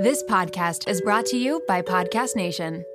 [0.00, 2.86] This podcast is brought to you by Podcast Nation.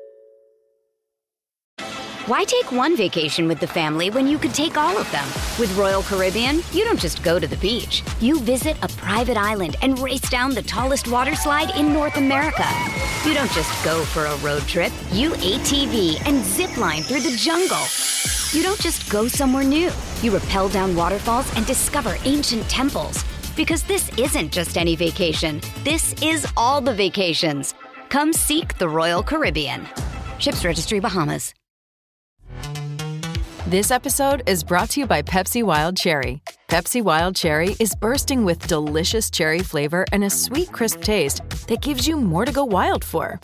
[2.25, 5.27] Why take one vacation with the family when you could take all of them?
[5.59, 8.01] With Royal Caribbean, you don't just go to the beach.
[8.21, 12.65] You visit a private island and race down the tallest water slide in North America.
[13.23, 14.91] You don't just go for a road trip.
[15.11, 17.85] You ATV and zip line through the jungle.
[18.51, 19.91] You don't just go somewhere new.
[20.23, 23.23] You rappel down waterfalls and discover ancient temples.
[23.55, 25.61] Because this isn't just any vacation.
[25.83, 27.73] This is all the vacations.
[28.09, 29.87] Come seek the Royal Caribbean.
[30.39, 31.53] Ships Registry Bahamas.
[33.67, 36.39] This episode is brought to you by Pepsi Wild Cherry.
[36.69, 41.81] Pepsi Wild Cherry is bursting with delicious cherry flavor and a sweet, crisp taste that
[41.81, 43.39] gives you more to go wild for.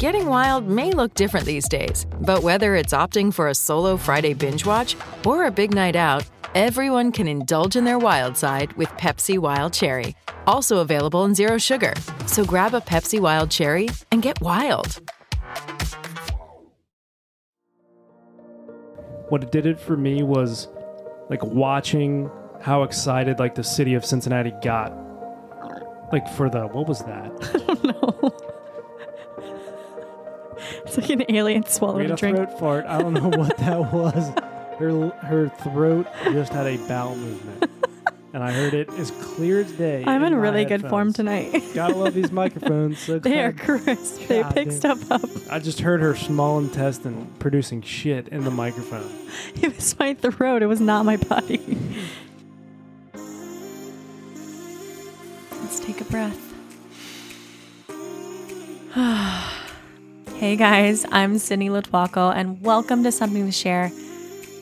[0.00, 4.34] Getting wild may look different these days, but whether it's opting for a solo Friday
[4.34, 8.88] binge watch or a big night out, everyone can indulge in their wild side with
[8.90, 10.14] Pepsi Wild Cherry.
[10.46, 11.94] Also available in Zero Sugar.
[12.26, 15.00] So grab a Pepsi Wild Cherry and get wild.
[19.30, 20.68] what did it for me was
[21.30, 22.28] like watching
[22.60, 24.92] how excited like the city of Cincinnati got.
[26.12, 27.30] Like for the what was that?
[27.84, 28.36] no.
[30.84, 32.36] It's like an alien We swallowed a a drink.
[32.36, 32.86] throat fart.
[32.86, 34.32] I don't know what that was.
[34.80, 37.70] Her her throat just had a bowel movement,
[38.32, 40.02] and I heard it as clear as day.
[40.06, 41.62] I'm in my really good form tonight.
[41.74, 42.98] Gotta love these microphones.
[42.98, 44.26] So they are crisp.
[44.26, 45.20] They God pick stuff up.
[45.50, 49.04] I just heard her small intestine producing shit in the microphone.
[49.62, 50.62] It was my throat.
[50.62, 51.76] It was not my body.
[55.60, 56.54] Let's take a breath.
[60.36, 63.92] hey guys, I'm Sydney Lotuaco, and welcome to Something to Share.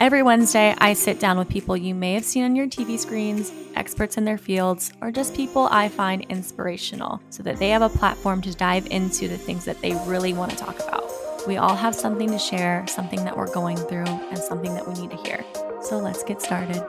[0.00, 3.50] Every Wednesday, I sit down with people you may have seen on your TV screens,
[3.74, 7.88] experts in their fields, or just people I find inspirational so that they have a
[7.88, 11.10] platform to dive into the things that they really want to talk about.
[11.48, 14.94] We all have something to share, something that we're going through, and something that we
[14.94, 15.44] need to hear.
[15.82, 16.76] So let's get started.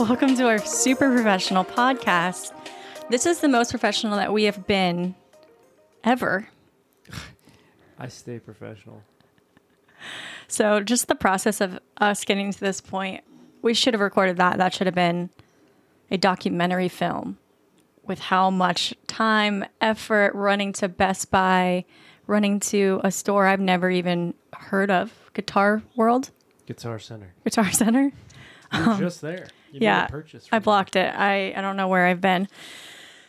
[0.00, 2.52] Welcome to our super professional podcast.
[3.10, 5.14] This is the most professional that we have been
[6.02, 6.48] ever.
[8.00, 9.04] I stay professional.
[10.48, 13.24] So, just the process of us getting to this point,
[13.62, 14.58] we should have recorded that.
[14.58, 15.30] That should have been
[16.10, 17.38] a documentary film
[18.04, 21.84] with how much time, effort running to Best Buy,
[22.26, 26.30] running to a store I've never even heard of, Guitar World,
[26.66, 27.34] Guitar Center.
[27.44, 28.12] Guitar Center.
[28.72, 29.48] You're just there.
[29.72, 31.12] You yeah, purchase I blocked it.
[31.14, 32.48] I, I don't know where I've been.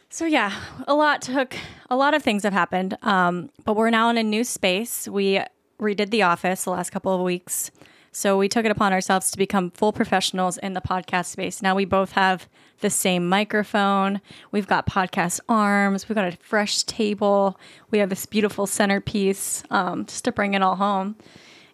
[0.09, 0.53] So yeah,
[0.87, 1.55] a lot took
[1.89, 2.97] a lot of things have happened.
[3.01, 5.07] Um, but we're now in a new space.
[5.07, 5.41] We
[5.79, 7.71] redid the office the last couple of weeks.
[8.11, 11.61] So we took it upon ourselves to become full professionals in the podcast space.
[11.61, 12.47] Now we both have
[12.79, 14.21] the same microphone.
[14.51, 16.09] We've got podcast arms.
[16.09, 17.59] We've got a fresh table.
[17.91, 21.15] We have this beautiful centerpiece um, just to bring it all home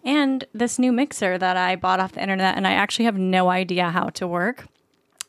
[0.04, 3.48] and this new mixer that I bought off the internet, and I actually have no
[3.48, 4.66] idea how to work.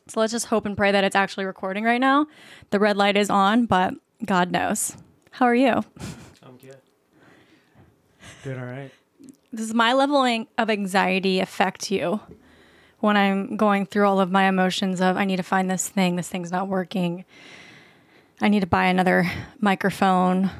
[0.08, 2.26] So let's just hope and pray that it's actually recording right now.
[2.70, 3.94] The red light is on, but
[4.24, 4.96] God knows.
[5.32, 5.82] How are you?
[8.46, 8.58] I'm good.
[8.58, 8.90] Doing all right.
[9.54, 12.20] Does my level of anxiety affect you
[13.00, 16.16] when I'm going through all of my emotions of I need to find this thing,
[16.16, 17.24] this thing's not working,
[18.40, 19.30] I need to buy another
[19.60, 20.50] microphone,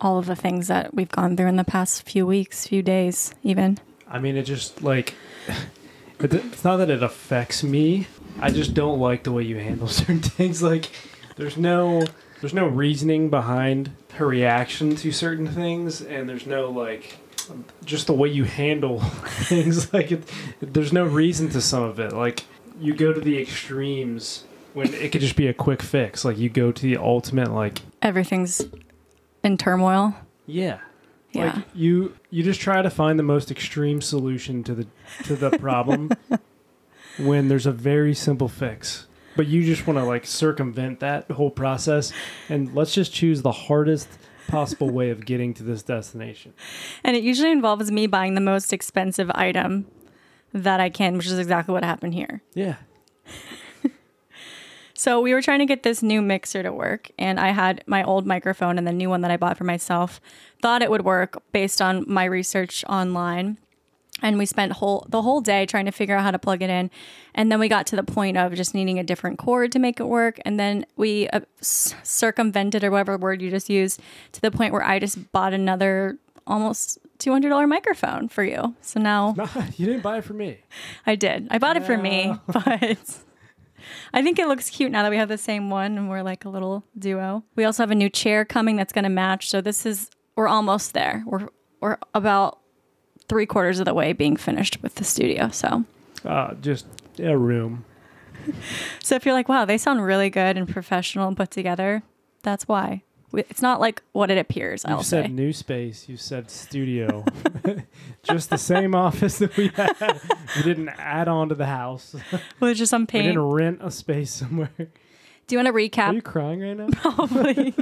[0.00, 3.34] all of the things that we've gone through in the past few weeks, few days,
[3.42, 3.78] even.
[4.08, 5.14] I mean, it just like
[6.20, 8.06] it's not that it affects me.
[8.40, 10.62] I just don't like the way you handle certain things.
[10.62, 10.90] Like,
[11.36, 12.04] there's no
[12.40, 17.18] there's no reasoning behind her reaction to certain things, and there's no like
[17.84, 19.00] just the way you handle
[19.48, 19.92] things.
[19.92, 20.22] Like, it,
[20.60, 22.12] there's no reason to some of it.
[22.12, 22.44] Like,
[22.80, 26.24] you go to the extremes when it could just be a quick fix.
[26.24, 28.62] Like, you go to the ultimate like Everything's
[29.42, 30.14] in turmoil.
[30.46, 30.78] yeah.
[31.32, 31.46] Yeah.
[31.56, 34.86] Like you you just try to find the most extreme solution to the
[35.24, 36.12] to the problem
[37.18, 39.08] when there's a very simple fix.
[39.36, 42.12] But you just want to like circumvent that whole process
[42.48, 44.08] and let's just choose the hardest
[44.48, 46.54] possible way of getting to this destination.
[47.02, 49.86] And it usually involves me buying the most expensive item
[50.52, 52.42] that I can, which is exactly what happened here.
[52.54, 52.76] Yeah.
[54.96, 58.02] So we were trying to get this new mixer to work, and I had my
[58.04, 60.20] old microphone and the new one that I bought for myself.
[60.62, 63.58] Thought it would work based on my research online,
[64.22, 66.70] and we spent whole the whole day trying to figure out how to plug it
[66.70, 66.90] in.
[67.34, 69.98] And then we got to the point of just needing a different cord to make
[70.00, 74.00] it work, and then we uh, s- circumvented or whatever word you just used
[74.32, 78.74] to the point where I just bought another almost two hundred dollar microphone for you.
[78.82, 80.58] So now No, you didn't buy it for me.
[81.06, 81.48] I did.
[81.50, 83.20] I bought it for me, but
[84.12, 86.44] I think it looks cute now that we have the same one and we're like
[86.44, 87.44] a little duo.
[87.56, 89.50] We also have a new chair coming that's going to match.
[89.50, 91.22] So this is we're almost there.
[91.26, 91.48] We're
[91.80, 92.60] we're about
[93.28, 95.48] three quarters of the way being finished with the studio.
[95.50, 95.84] So
[96.24, 96.86] Uh, just
[97.18, 97.84] a room.
[99.02, 102.02] so if you're like, wow, they sound really good and professional and put together,
[102.42, 103.02] that's why.
[103.32, 104.84] It's not like what it appears.
[104.86, 105.32] You I'll said say.
[105.32, 106.08] new space.
[106.08, 107.24] You said studio.
[108.22, 110.20] just the same office that we had.
[110.56, 112.14] We didn't add on to the house.
[112.60, 114.70] With just some We didn't rent a space somewhere.
[114.78, 116.10] Do you want to recap?
[116.10, 116.88] Are you crying right now?
[116.92, 117.74] Probably.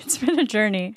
[0.00, 0.96] it's been a journey.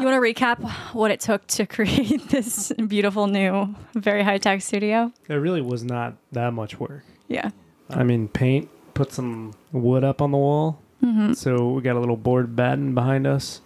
[0.00, 0.58] You want to recap
[0.94, 5.12] what it took to create this beautiful new, very high tech studio?
[5.28, 7.04] It really was not that much work.
[7.28, 7.50] Yeah.
[7.90, 10.80] I mean, paint, put some wood up on the wall.
[11.04, 11.32] Mm-hmm.
[11.34, 13.60] So we got a little board batten behind us,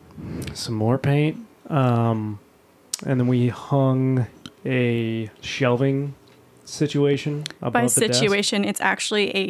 [0.54, 2.38] some more paint, um,
[3.06, 4.26] and then we hung
[4.66, 6.14] a shelving
[6.64, 8.14] situation above By the desk.
[8.20, 9.42] situation, it's actually a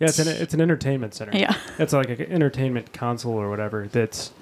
[0.00, 1.36] Yeah, it's an it's an entertainment center.
[1.36, 1.54] yeah.
[1.78, 4.32] it's like an entertainment console or whatever that's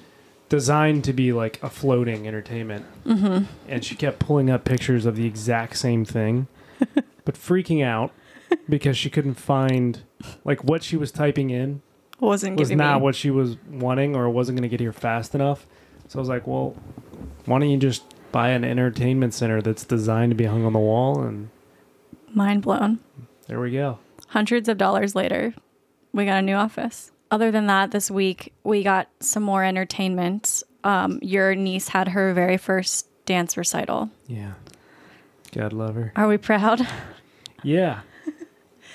[0.53, 2.85] designed to be like a floating entertainment.
[3.07, 3.45] Mm-hmm.
[3.69, 6.47] And she kept pulling up pictures of the exact same thing,
[7.25, 8.13] but freaking out
[8.69, 10.03] because she couldn't find
[10.45, 11.81] like what she was typing in
[12.21, 15.35] Wasn't was not me what she was wanting or wasn't going to get here fast
[15.35, 15.67] enough.
[16.09, 16.77] So I was like, well,
[17.47, 20.79] why don't you just buy an entertainment center that's designed to be hung on the
[20.79, 21.23] wall?
[21.23, 21.49] And
[22.35, 22.99] mind blown.
[23.47, 24.01] there we go.
[24.29, 25.55] Hundreds of dollars later,
[26.13, 27.11] we got a new office.
[27.33, 30.63] Other than that, this week we got some more entertainment.
[30.85, 34.11] Um, your niece had her very first dance recital.
[34.27, 34.53] Yeah.
[35.53, 36.13] God love her.
[36.15, 36.87] Are we proud?
[37.65, 38.01] Yeah.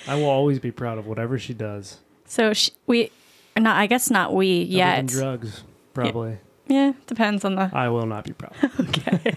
[0.10, 2.00] I will always be proud of whatever she does.
[2.26, 3.12] So she, we,
[3.58, 5.06] not I guess not we Other yet.
[5.06, 5.64] drugs,
[5.94, 6.40] probably.
[6.68, 7.72] Yeah, depends on the.
[7.74, 8.54] I will not be proud.
[8.82, 9.36] Okay.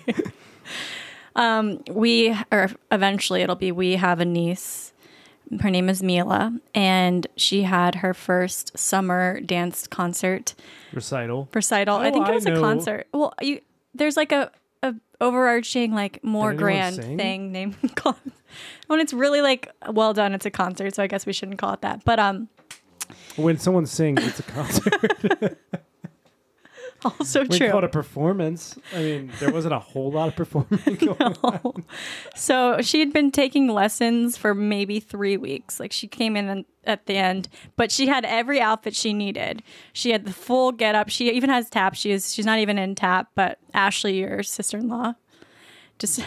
[1.37, 4.90] um, we or eventually it'll be we have a niece.
[5.61, 10.55] Her name is Mila, and she had her first summer dance concert
[10.93, 11.49] Recital.
[11.53, 11.97] recital.
[11.97, 12.61] I Oh, think it was a know.
[12.61, 13.09] concert.
[13.13, 13.61] Well, you
[13.93, 14.53] there's like a,
[14.85, 17.17] a overarching like more grand sing?
[17.19, 17.75] thing named
[18.87, 20.35] when it's really like well done.
[20.35, 22.05] It's a concert, so I guess we shouldn't call it that.
[22.05, 22.49] But um,
[23.37, 25.59] When someone sings, it's a concert.
[27.05, 27.71] also we true.
[27.71, 28.79] call it a performance.
[28.95, 31.85] I mean, there wasn't a whole lot of performing going on.
[32.35, 35.81] So she had been taking lessons for maybe three weeks.
[35.81, 39.63] Like she came in at the end, but she had every outfit she needed.
[39.93, 41.09] She had the full get up.
[41.09, 41.95] She even has tap.
[41.95, 45.15] She is she's not even in tap, but Ashley, your sister in law,
[45.99, 46.21] just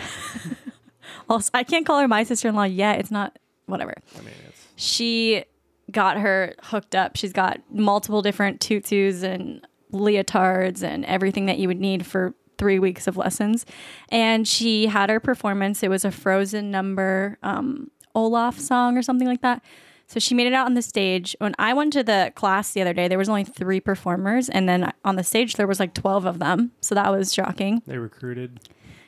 [1.29, 2.99] also I can't call her my sister in law yet.
[2.99, 3.93] It's not whatever.
[4.15, 5.45] I mean, it's She
[5.91, 7.15] got her hooked up.
[7.15, 12.79] She's got multiple different tutus and leotards and everything that you would need for three
[12.79, 13.65] weeks of lessons.
[14.09, 15.83] And she had her performance.
[15.83, 19.63] It was a Frozen number, um, Olaf song or something like that.
[20.07, 21.35] So she made it out on the stage.
[21.39, 24.69] When I went to the class the other day, there was only three performers, and
[24.69, 26.71] then on the stage there was like twelve of them.
[26.81, 27.81] So that was shocking.
[27.87, 28.59] they recruited.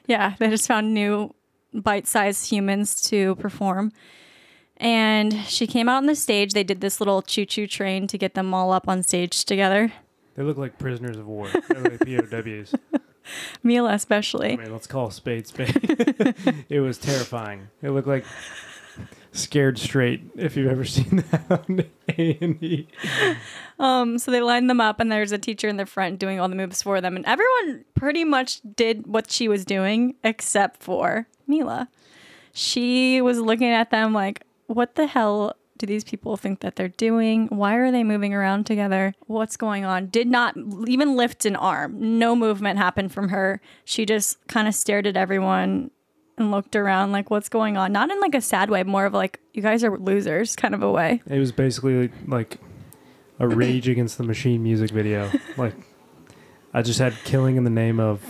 [0.07, 1.35] Yeah, they just found new
[1.73, 3.91] bite-sized humans to perform.
[4.77, 6.53] And she came out on the stage.
[6.53, 9.93] They did this little choo-choo train to get them all up on stage together.
[10.35, 11.49] They look like prisoners of war.
[11.49, 12.75] They look like POWs.
[13.63, 14.53] Mila especially.
[14.53, 15.75] I mean, let's call spade spade.
[16.69, 17.69] it was terrifying.
[17.81, 18.25] It looked like
[19.31, 20.21] scared straight.
[20.35, 21.85] If you've ever seen that on
[22.17, 22.87] A and E.
[23.79, 26.49] Um, so they lined them up, and there's a teacher in the front doing all
[26.49, 31.27] the moves for them, and everyone pretty much did what she was doing except for
[31.47, 31.89] Mila.
[32.53, 36.87] She was looking at them like, "What the hell do these people think that they're
[36.87, 37.47] doing?
[37.47, 39.13] Why are they moving around together?
[39.27, 40.55] What's going on?" Did not
[40.87, 42.17] even lift an arm.
[42.17, 43.61] No movement happened from her.
[43.83, 45.91] She just kind of stared at everyone
[46.37, 49.13] and looked around like, "What's going on?" Not in like a sad way, more of
[49.13, 51.21] like, "You guys are losers" kind of a way.
[51.27, 52.59] It was basically like
[53.39, 55.31] a Rage Against the Machine music video.
[55.57, 55.75] Like
[56.73, 58.21] I just had "Killing in the Name of"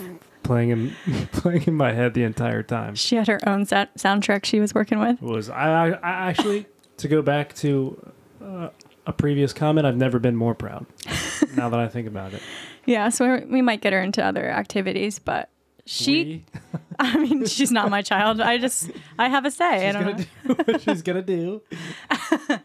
[0.44, 0.96] playing in
[1.32, 2.96] playing in my head the entire time.
[2.96, 5.22] She had her own sa- soundtrack she was working with.
[5.22, 8.12] It was I, I, I actually to go back to
[8.44, 8.70] uh,
[9.06, 9.86] a previous comment.
[9.88, 10.86] I've never been more proud.
[11.56, 12.42] now that I think about it,
[12.86, 15.50] Yeah, so we might get her into other activities, but
[15.86, 16.46] she, We-
[17.00, 18.40] I mean, she's not my child.
[18.42, 19.88] I just, I have a say.
[19.90, 20.54] I don't gonna know.
[20.56, 21.62] do what she's gonna do.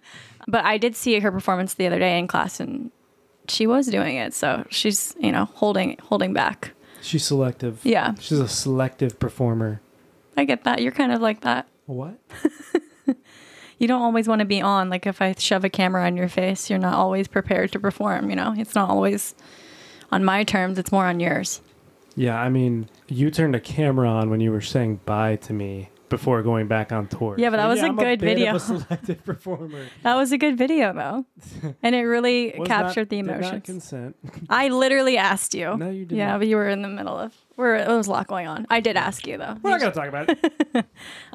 [0.48, 2.90] But I did see her performance the other day in class, and
[3.46, 4.32] she was doing it.
[4.32, 6.72] So she's, you know, holding holding back.
[7.02, 7.80] She's selective.
[7.84, 9.80] Yeah, She's a selective performer.
[10.38, 10.80] I get that.
[10.80, 11.68] You're kind of like that.
[11.86, 12.18] What?
[13.80, 14.90] You don't always want to be on.
[14.90, 18.30] Like if I shove a camera on your face, you're not always prepared to perform.
[18.30, 19.34] You know, it's not always
[20.12, 20.78] on my terms.
[20.78, 21.62] It's more on yours.
[22.14, 25.88] Yeah, I mean, you turned a camera on when you were saying bye to me
[26.10, 27.36] before going back on tour.
[27.38, 28.54] Yeah, but that was a I'm good bit of video.
[28.56, 29.86] a selective performer.
[30.02, 31.24] That was a good video though,
[31.82, 33.64] and it really Was captured not- the did not emotions.
[33.64, 34.16] consent.
[34.50, 35.76] I literally asked you.
[35.76, 36.18] No, you did not.
[36.18, 36.38] Yeah, not.
[36.40, 37.34] but you were in the middle of.
[37.56, 38.66] Where it was a lot going on.
[38.70, 39.54] I did ask you though.
[39.62, 40.86] We're not gonna talk about it.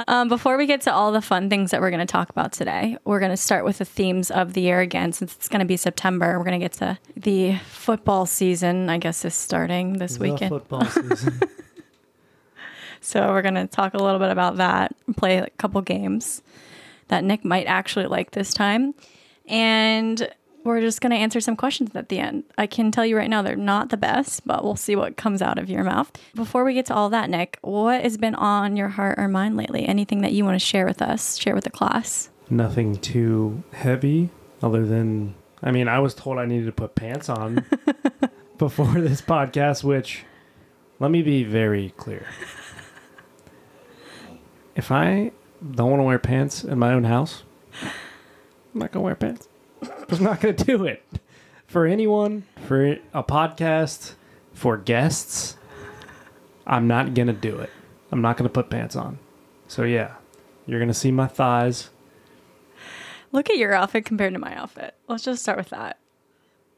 [0.08, 2.51] Um, before we get to all the fun things that we're going to talk about
[2.51, 5.12] today, we're going to start with the themes of the year again.
[5.12, 8.89] Since it's going to be September, we're going to get to the football season.
[8.89, 10.50] I guess is starting this The weekend.
[10.50, 11.39] football season.
[13.05, 16.41] So we're going to talk a little bit about that, play a couple games
[17.09, 18.95] that Nick might actually like this time.
[19.45, 20.27] And
[20.63, 22.45] we're just going to answer some questions at the end.
[22.57, 25.43] I can tell you right now, they're not the best, but we'll see what comes
[25.43, 26.12] out of your mouth.
[26.33, 29.55] Before we get to all that, Nick, what has been on your heart or mind
[29.55, 29.85] lately?
[29.85, 32.31] Anything that you want to share with us, share with the class?
[32.50, 34.31] Nothing too heavy,
[34.63, 37.65] other than I mean, I was told I needed to put pants on
[38.57, 39.83] before this podcast.
[39.83, 40.24] Which,
[41.00, 42.25] let me be very clear.
[44.75, 45.32] If I
[45.72, 47.44] don't want to wear pants in my own house,
[47.82, 49.48] I'm not gonna wear pants.
[50.10, 51.03] I'm not gonna do it
[51.67, 54.13] for anyone, for a podcast,
[54.53, 55.58] for guests.
[56.67, 57.70] I'm not gonna do it.
[58.12, 59.20] I'm not gonna put pants on.
[59.67, 60.15] So yeah,
[60.65, 61.89] you're gonna see my thighs.
[63.32, 64.96] Look at your outfit compared to my outfit.
[65.08, 66.00] Let's just start with that.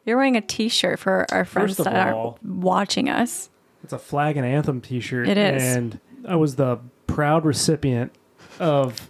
[0.05, 3.49] You're wearing a t-shirt for our friends that all- are watching us.
[3.83, 5.27] It's a flag and anthem T-shirt.
[5.27, 5.75] It is.
[5.75, 8.11] and I was the proud recipient
[8.59, 9.09] of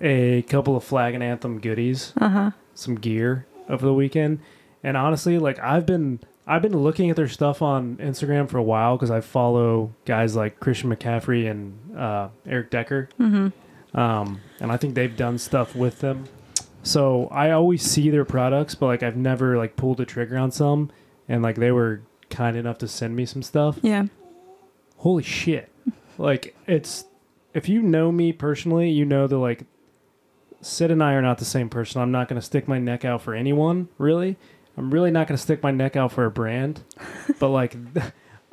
[0.00, 2.50] a couple of flag and anthem goodies, uh-huh.
[2.74, 4.40] some gear over the weekend.
[4.82, 8.62] And honestly, like I've been, I've been looking at their stuff on Instagram for a
[8.62, 13.96] while because I follow guys like Christian McCaffrey and uh, Eric Decker, mm-hmm.
[13.98, 16.24] um, and I think they've done stuff with them.
[16.82, 20.50] So I always see their products, but like I've never like pulled the trigger on
[20.50, 20.90] some,
[21.28, 24.06] and like they were kind enough to send me some stuff Yeah.
[24.96, 25.68] holy shit
[26.18, 27.04] like it's
[27.54, 29.64] if you know me personally you know that like
[30.60, 33.04] sid and i are not the same person i'm not going to stick my neck
[33.04, 34.36] out for anyone really
[34.76, 36.82] i'm really not going to stick my neck out for a brand
[37.40, 37.76] but like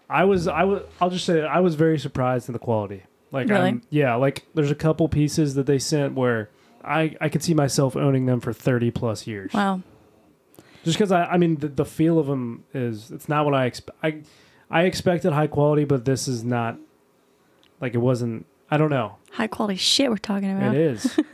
[0.09, 3.47] i was i was i'll just say i was very surprised in the quality like
[3.49, 3.67] Really?
[3.69, 6.49] I'm, yeah like there's a couple pieces that they sent where
[6.83, 9.81] i i could see myself owning them for 30 plus years Wow.
[10.83, 13.65] just because I, I mean, the, the feel of them is it's not what I
[13.65, 13.97] expect.
[14.01, 14.21] I,
[14.71, 16.77] I expected high quality, but this is not.
[17.81, 18.45] Like it wasn't.
[18.71, 19.15] I don't know.
[19.31, 20.75] High quality shit we're talking about.
[20.75, 21.19] It is.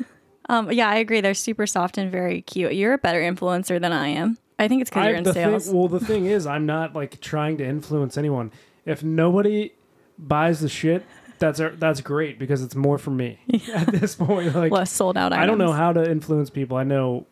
[0.47, 1.21] Um, yeah, I agree.
[1.21, 2.73] They're super soft and very cute.
[2.73, 4.37] You're a better influencer than I am.
[4.59, 5.65] I think it's because you're in sales.
[5.65, 8.51] Thing, well, the thing is, I'm not like trying to influence anyone.
[8.85, 9.73] If nobody
[10.17, 11.03] buys the shit,
[11.39, 13.39] that's that's great because it's more for me
[13.73, 14.55] at this point.
[14.55, 15.33] Like Less sold out.
[15.33, 16.77] I don't know how to influence people.
[16.77, 17.25] I know,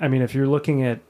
[0.00, 1.00] I mean, if you're looking at,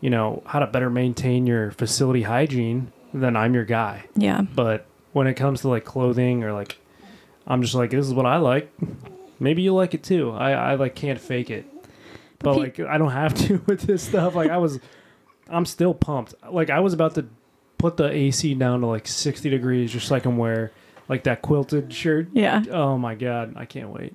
[0.00, 4.04] you know, how to better maintain your facility hygiene, then I'm your guy.
[4.14, 4.42] Yeah.
[4.42, 6.78] But when it comes to like clothing or like,
[7.46, 8.72] I'm just like, this is what I like.
[9.38, 10.30] Maybe you like it too.
[10.32, 11.66] I, I like can't fake it.
[12.38, 14.34] But, like, I don't have to with this stuff.
[14.34, 14.78] Like, I was,
[15.48, 16.34] I'm still pumped.
[16.50, 17.26] Like, I was about to
[17.78, 20.72] put the AC down to like 60 degrees just so I can wear
[21.08, 22.28] like that quilted shirt.
[22.32, 22.64] Yeah.
[22.70, 23.54] Oh my God.
[23.56, 24.14] I can't wait.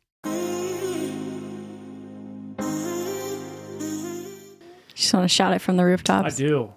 [5.11, 6.35] Just want to shout it from the rooftops.
[6.35, 6.71] I do.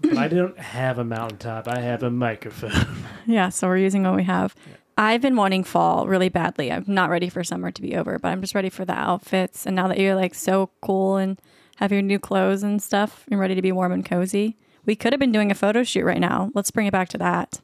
[0.00, 1.68] But I don't have a mountaintop.
[1.68, 2.72] I have a microphone.
[3.26, 4.54] Yeah, so we're using what we have.
[4.96, 6.72] I've been wanting fall really badly.
[6.72, 9.66] I'm not ready for summer to be over, but I'm just ready for the outfits.
[9.66, 11.38] And now that you're like so cool and
[11.76, 14.56] have your new clothes and stuff and ready to be warm and cozy,
[14.86, 16.50] we could have been doing a photo shoot right now.
[16.54, 17.60] Let's bring it back to that.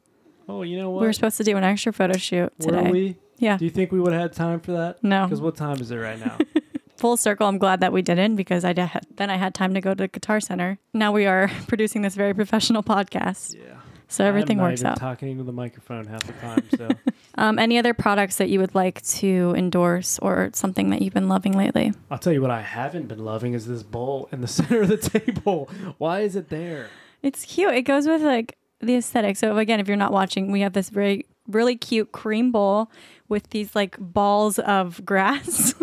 [0.47, 1.01] oh, you know what?
[1.01, 2.83] We were supposed to do an extra photo shoot today.
[2.83, 3.15] Were we?
[3.39, 3.57] Yeah.
[3.57, 5.03] Do you think we would have had time for that?
[5.03, 5.25] No.
[5.25, 6.37] Because what time is it right now?
[7.03, 9.89] Full circle, I'm glad that we didn't because I then I had time to go
[9.89, 10.79] to the Guitar Center.
[10.93, 13.55] Now we are producing this very professional podcast.
[13.57, 13.81] yeah.
[14.07, 14.99] So everything I'm works out.
[14.99, 16.63] Talking into the microphone half the time.
[16.77, 16.87] So
[17.35, 21.27] Um, any other products that you would like to endorse or something that you've been
[21.27, 21.91] loving lately?
[22.09, 24.87] I'll tell you what I haven't been loving is this bowl in the center of
[24.87, 25.69] the table.
[25.97, 26.87] Why is it there?
[27.21, 27.73] It's cute.
[27.73, 29.35] It goes with like the aesthetic.
[29.35, 32.89] So again, if you're not watching, we have this very really cute cream bowl
[33.27, 35.73] with these like balls of grass,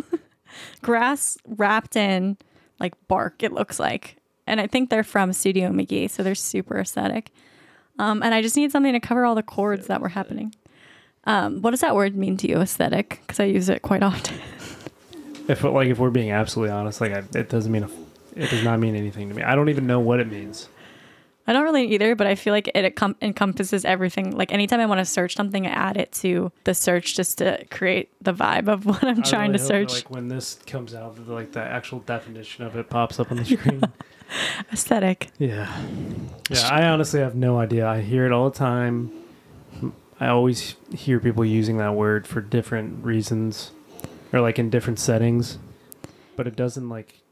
[0.82, 2.36] grass wrapped in
[2.78, 3.42] like bark.
[3.42, 7.30] It looks like, and I think they're from Studio McGee, so they're super aesthetic.
[7.98, 10.54] Um, and I just need something to cover all the cords that were happening.
[11.24, 13.20] Um, what does that word mean to you, aesthetic?
[13.20, 14.38] Because I use it quite often.
[15.48, 17.90] If like if we're being absolutely honest, like I, it doesn't mean a,
[18.36, 19.42] it does not mean anything to me.
[19.42, 20.68] I don't even know what it means.
[21.46, 24.36] I don't really either, but I feel like it encom- encompasses everything.
[24.36, 27.64] Like anytime I want to search something, I add it to the search just to
[27.70, 30.04] create the vibe of what I'm I trying really to hope that, search.
[30.04, 33.44] like when this comes out, like the actual definition of it pops up on the
[33.44, 33.82] screen.
[34.72, 35.30] Aesthetic.
[35.38, 35.74] yeah,
[36.50, 36.68] yeah.
[36.70, 37.86] I honestly have no idea.
[37.88, 39.10] I hear it all the time.
[40.20, 43.72] I always hear people using that word for different reasons,
[44.32, 45.58] or like in different settings,
[46.36, 47.22] but it doesn't like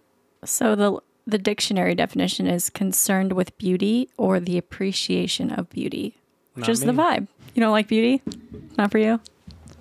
[0.44, 6.16] So the the dictionary definition is concerned with beauty or the appreciation of beauty,
[6.54, 7.28] which Not is the vibe.
[7.54, 8.22] You don't like beauty?
[8.78, 9.20] Not for you?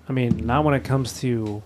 [0.08, 1.62] I mean, not when it comes to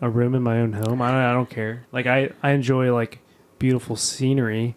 [0.00, 1.02] a room in my own home.
[1.02, 1.84] I don't, I don't care.
[1.90, 3.18] Like I, I enjoy like
[3.58, 4.76] beautiful scenery,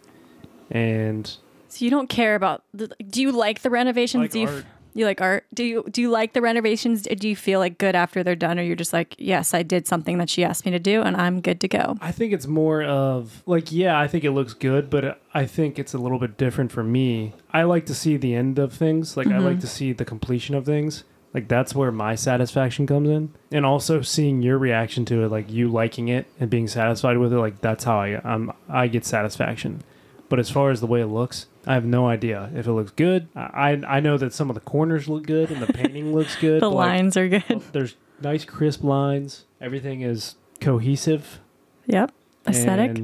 [0.72, 1.32] and
[1.68, 4.24] So you don't care about the, do you like the renovations?
[4.24, 4.66] Like do you art.
[4.98, 5.46] You like art?
[5.54, 7.04] Do you do you like the renovations?
[7.04, 9.88] Do you feel like good after they're done or you're just like, "Yes, I did
[9.88, 12.48] something that she asked me to do and I'm good to go." I think it's
[12.48, 16.20] more of like, yeah, I think it looks good, but I think it's a little
[16.20, 17.34] bit different for me.
[17.52, 19.16] I like to see the end of things.
[19.18, 21.04] Like I like to see the completion of things.
[21.34, 25.52] Like that's where my satisfaction comes in, and also seeing your reaction to it, like
[25.52, 27.38] you liking it and being satisfied with it.
[27.38, 29.84] Like that's how I um I get satisfaction.
[30.30, 32.92] But as far as the way it looks, I have no idea if it looks
[32.92, 33.30] good.
[33.36, 36.62] I I know that some of the corners look good and the painting looks good.
[36.62, 37.62] The like, lines are good.
[37.72, 39.46] there's nice crisp lines.
[39.62, 41.40] Everything is cohesive.
[41.86, 42.12] Yep.
[42.48, 43.04] Aesthetic.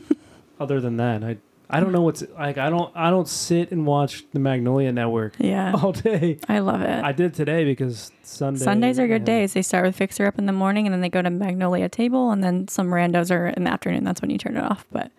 [0.60, 1.36] Other than that, I
[1.68, 2.58] I don't know what's like.
[2.58, 5.72] I don't I don't sit and watch the Magnolia Network yeah.
[5.82, 6.38] all day.
[6.48, 7.04] I love it.
[7.04, 8.60] I did today because Sunday.
[8.60, 9.52] Sundays are good days.
[9.52, 12.30] They start with Fixer Up in the morning and then they go to Magnolia Table
[12.30, 14.04] and then some randos are in the afternoon.
[14.04, 14.86] That's when you turn it off.
[14.92, 15.10] But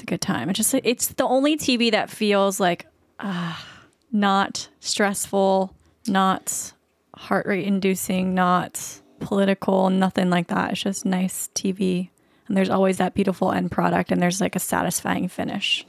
[0.00, 0.48] it's a good time.
[0.48, 2.86] It's just it's the only TV that feels like
[3.18, 3.62] ah,
[4.10, 5.74] not stressful,
[6.06, 6.72] not
[7.14, 10.72] heart rate inducing, not political, nothing like that.
[10.72, 12.08] It's just nice TV.
[12.48, 15.84] And there's always that beautiful end product and there's like a satisfying finish.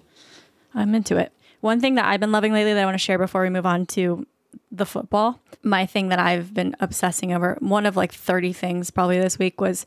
[0.76, 1.32] I'm into it.
[1.62, 3.66] One thing that I've been loving lately that I want to share before we move
[3.66, 4.28] on to
[4.72, 9.20] the football, my thing that I've been obsessing over, one of like 30 things probably
[9.20, 9.86] this week was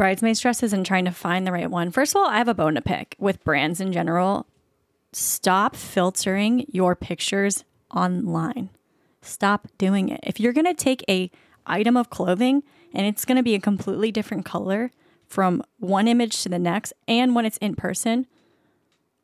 [0.00, 1.90] bridesmaids dresses and trying to find the right one.
[1.90, 4.46] First of all, I have a bone to pick with brands in general.
[5.12, 8.70] Stop filtering your pictures online.
[9.20, 10.20] Stop doing it.
[10.22, 11.30] If you're going to take a
[11.66, 12.62] item of clothing
[12.94, 14.90] and it's going to be a completely different color
[15.26, 18.26] from one image to the next and when it's in person,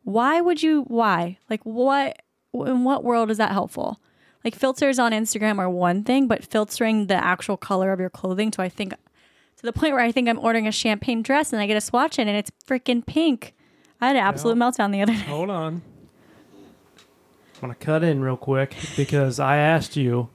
[0.02, 1.38] why would you why?
[1.48, 2.20] Like what
[2.52, 3.98] in what world is that helpful?
[4.44, 8.50] Like filters on Instagram are one thing, but filtering the actual color of your clothing
[8.50, 8.92] to I think
[9.56, 11.80] to the point where I think I'm ordering a champagne dress and I get a
[11.80, 13.54] swatch in and it's freaking pink.
[14.00, 15.18] I had an absolute meltdown the other day.
[15.20, 15.82] Hold on.
[17.56, 20.28] I'm gonna cut in real quick because I asked you,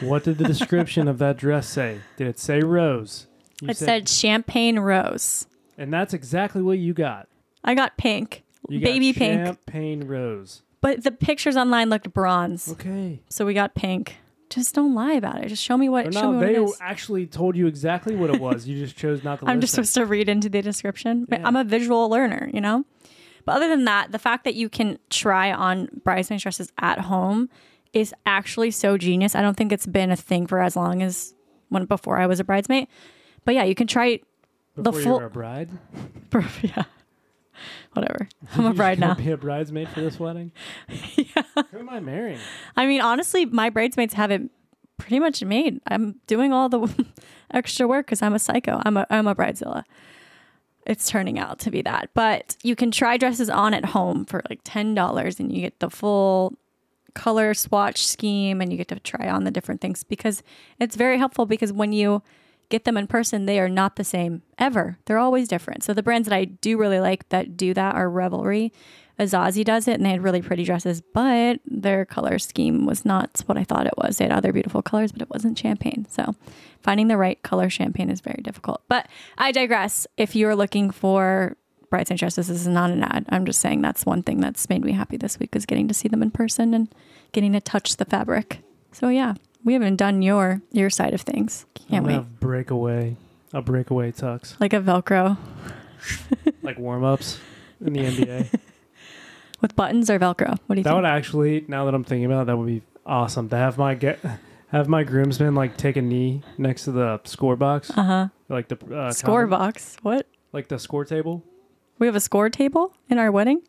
[0.00, 2.00] what did the description of that dress say?
[2.16, 3.26] Did it say rose?
[3.62, 5.46] You It said champagne rose.
[5.78, 7.28] and that's exactly what you got.
[7.64, 10.62] I got pink, You got baby pink, champagne rose.
[10.82, 13.20] but the pictures online looked bronze, Okay.
[13.30, 14.16] so we got pink.
[14.52, 15.48] Just don't lie about it.
[15.48, 16.08] Just show me what.
[16.08, 16.78] Or show no, me what they it is.
[16.80, 18.66] actually told you exactly what it was.
[18.66, 19.46] You just chose not to.
[19.48, 21.26] I'm just supposed to read into the description.
[21.30, 21.40] Yeah.
[21.44, 22.84] I'm a visual learner, you know?
[23.44, 27.48] But other than that, the fact that you can try on bridesmaid dresses at home
[27.92, 29.34] is actually so genius.
[29.34, 31.34] I don't think it's been a thing for as long as
[31.68, 32.88] when before I was a bridesmaid.
[33.44, 34.20] But yeah, you can try
[34.76, 35.70] the Before you full a bride.
[36.62, 36.84] yeah.
[37.92, 38.28] Whatever.
[38.54, 39.14] I'm a bride now.
[39.14, 40.52] Be a bridesmaid for this wedding.
[40.88, 41.42] yeah.
[41.70, 42.38] Who am I marrying?
[42.76, 44.42] I mean, honestly, my bridesmaids have it
[44.98, 45.80] pretty much made.
[45.86, 47.06] I'm doing all the
[47.52, 48.80] extra work because I'm a psycho.
[48.84, 49.84] I'm a I'm a bridezilla.
[50.84, 52.10] It's turning out to be that.
[52.14, 55.80] But you can try dresses on at home for like ten dollars, and you get
[55.80, 56.54] the full
[57.14, 60.42] color swatch scheme, and you get to try on the different things because
[60.80, 61.46] it's very helpful.
[61.46, 62.22] Because when you
[62.72, 64.98] get them in person, they are not the same ever.
[65.04, 65.84] They're always different.
[65.84, 68.72] So the brands that I do really like that do that are Revelry.
[69.20, 73.42] Azazie does it, and they had really pretty dresses, but their color scheme was not
[73.44, 74.16] what I thought it was.
[74.16, 76.06] They had other beautiful colors, but it wasn't champagne.
[76.08, 76.34] So
[76.80, 78.82] finding the right color champagne is very difficult.
[78.88, 79.06] But
[79.36, 80.06] I digress.
[80.16, 81.56] If you're looking for
[81.90, 82.18] Bright St.
[82.18, 82.46] Justice.
[82.46, 83.26] This is not an ad.
[83.28, 85.94] I'm just saying that's one thing that's made me happy this week is getting to
[85.94, 86.88] see them in person and
[87.32, 88.60] getting to touch the fabric.
[88.92, 91.66] So yeah, we haven't done your your side of things.
[91.88, 92.14] Can't wait.
[92.14, 93.16] have breakaway,
[93.52, 95.36] a breakaway tux, Like a Velcro
[96.62, 97.38] like warm ups
[97.84, 98.58] in the NBA.
[99.60, 100.58] with buttons or Velcro.
[100.66, 100.84] What do you that think?
[100.84, 103.78] That would actually, now that I'm thinking about it, that would be awesome to have
[103.78, 104.18] my get,
[104.68, 108.28] have my groomsmen like take a knee next to the score box, uh huh.
[108.48, 109.96] like the uh, Score box.
[110.02, 110.26] What?
[110.52, 111.42] like the score table.
[111.98, 113.62] We have a score table in our wedding.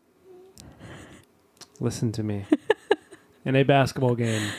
[1.80, 2.44] Listen to me.
[3.44, 4.50] in a basketball game,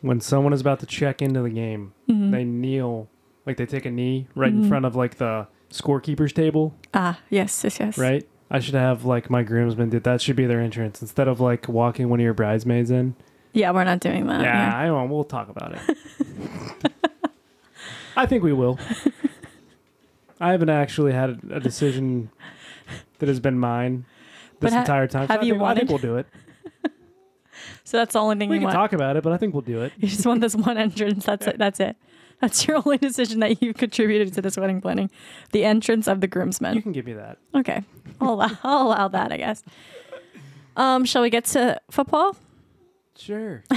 [0.00, 2.30] when someone is about to check into the game, Mm-hmm.
[2.30, 3.08] they kneel,
[3.46, 4.62] like they take a knee right Mm-hmm.
[4.64, 7.96] in front of like the scorekeeper's table, Ah, yes, yes, yes.
[7.98, 8.26] right?
[8.50, 11.68] I should have like my groomsmen did that should be their entrance instead of like
[11.68, 13.14] walking one of your bridesmaids in.
[13.52, 14.40] Yeah, we're not doing that.
[14.42, 15.10] yeah, I won't.
[15.10, 15.96] We'll talk about it.
[18.16, 18.78] I think we will.
[20.40, 22.30] I haven't actually had a, decision
[23.18, 24.04] that has been mine
[24.60, 25.26] this ha- entire time.
[25.28, 26.26] so have I you think, I think wanted- we'll do it.
[27.90, 28.76] So that's the only thing We you can want.
[28.76, 29.92] talk about it, but I think we'll do it.
[29.98, 31.24] You just want this one entrance.
[31.24, 31.58] That's it.
[31.58, 31.96] That's it.
[32.40, 35.10] That's your only decision that you contributed to this wedding planning.
[35.50, 36.76] The entrance of the groomsmen.
[36.76, 37.38] You can give me that.
[37.52, 37.82] Okay.
[38.20, 39.64] I'll allow, I'll allow that, I guess.
[40.76, 42.36] Um, shall we get to football?
[43.16, 43.64] Sure.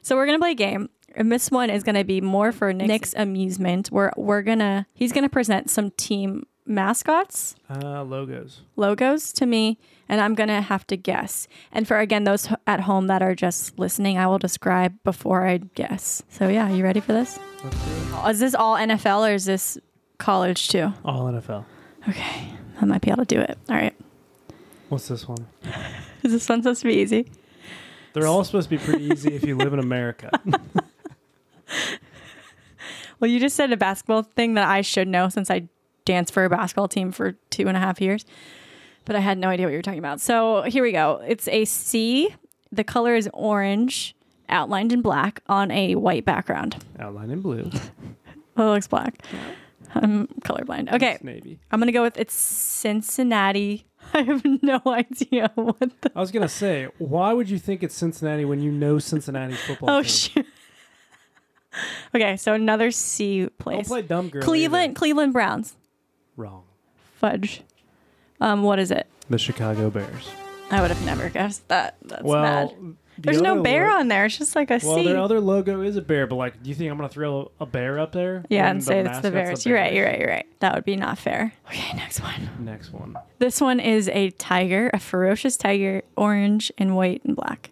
[0.00, 0.88] So we're gonna play a game.
[1.14, 3.90] And this one is gonna be more for Nick's amusement.
[3.92, 8.60] We're we're gonna he's gonna present some team mascots, Uh, logos.
[8.76, 9.78] logos to me,
[10.08, 11.48] and I'm gonna have to guess.
[11.72, 15.58] And for again those at home that are just listening, I will describe before I
[15.58, 16.22] guess.
[16.28, 17.38] So yeah, you ready for this?
[17.64, 17.90] Let's do
[18.26, 18.30] it.
[18.30, 19.78] Is this all NFL or is this
[20.18, 20.92] college too?
[21.04, 21.64] All NFL.
[22.08, 23.58] Okay, I might be able to do it.
[23.68, 23.94] All right.
[24.88, 25.46] What's this one?
[26.22, 27.30] Is this one supposed to be easy?
[28.14, 30.30] They're all supposed to be pretty easy if you live in America.
[33.20, 35.68] Well, you just said a basketball thing that I should know since I
[36.08, 38.24] danced for a basketball team for two and a half years,
[39.04, 40.20] but I had no idea what you were talking about.
[40.20, 41.22] So here we go.
[41.26, 42.34] It's a C.
[42.72, 44.16] The color is orange,
[44.48, 46.82] outlined in black on a white background.
[46.98, 47.70] Outlined in blue.
[48.60, 49.22] Oh, it looks black.
[49.94, 50.92] I'm colorblind.
[50.92, 51.60] Okay, It's navy.
[51.70, 53.86] I'm gonna go with it's Cincinnati.
[54.12, 56.10] I have no idea what the.
[56.16, 59.90] I was gonna say, why would you think it's Cincinnati when you know Cincinnati's football
[59.90, 60.10] Oh team?
[60.10, 60.46] shoot.
[62.16, 63.86] okay, so another C Don't place.
[63.86, 64.42] play dumb girl.
[64.42, 64.98] Cleveland, either.
[64.98, 65.76] Cleveland Browns.
[66.38, 66.62] Wrong.
[67.16, 67.62] Fudge.
[68.40, 69.08] Um, what is it?
[69.28, 70.30] The Chicago Bears.
[70.70, 71.96] I would have never guessed that.
[72.04, 72.76] That's well, bad.
[73.16, 74.26] the There's no bear lo- on there.
[74.26, 74.86] It's just like a C.
[74.86, 77.50] Well, their other logo is a bear, but like, do you think I'm gonna throw
[77.58, 78.44] a bear up there?
[78.48, 79.66] yeah, and say it's the Bears.
[79.66, 79.92] You're right.
[79.92, 80.18] You're right.
[80.20, 80.46] You're right.
[80.60, 81.52] That would be not fair.
[81.66, 82.48] Okay, next one.
[82.60, 83.16] Next one.
[83.40, 87.70] This one is a tiger, a ferocious tiger, orange and white and black.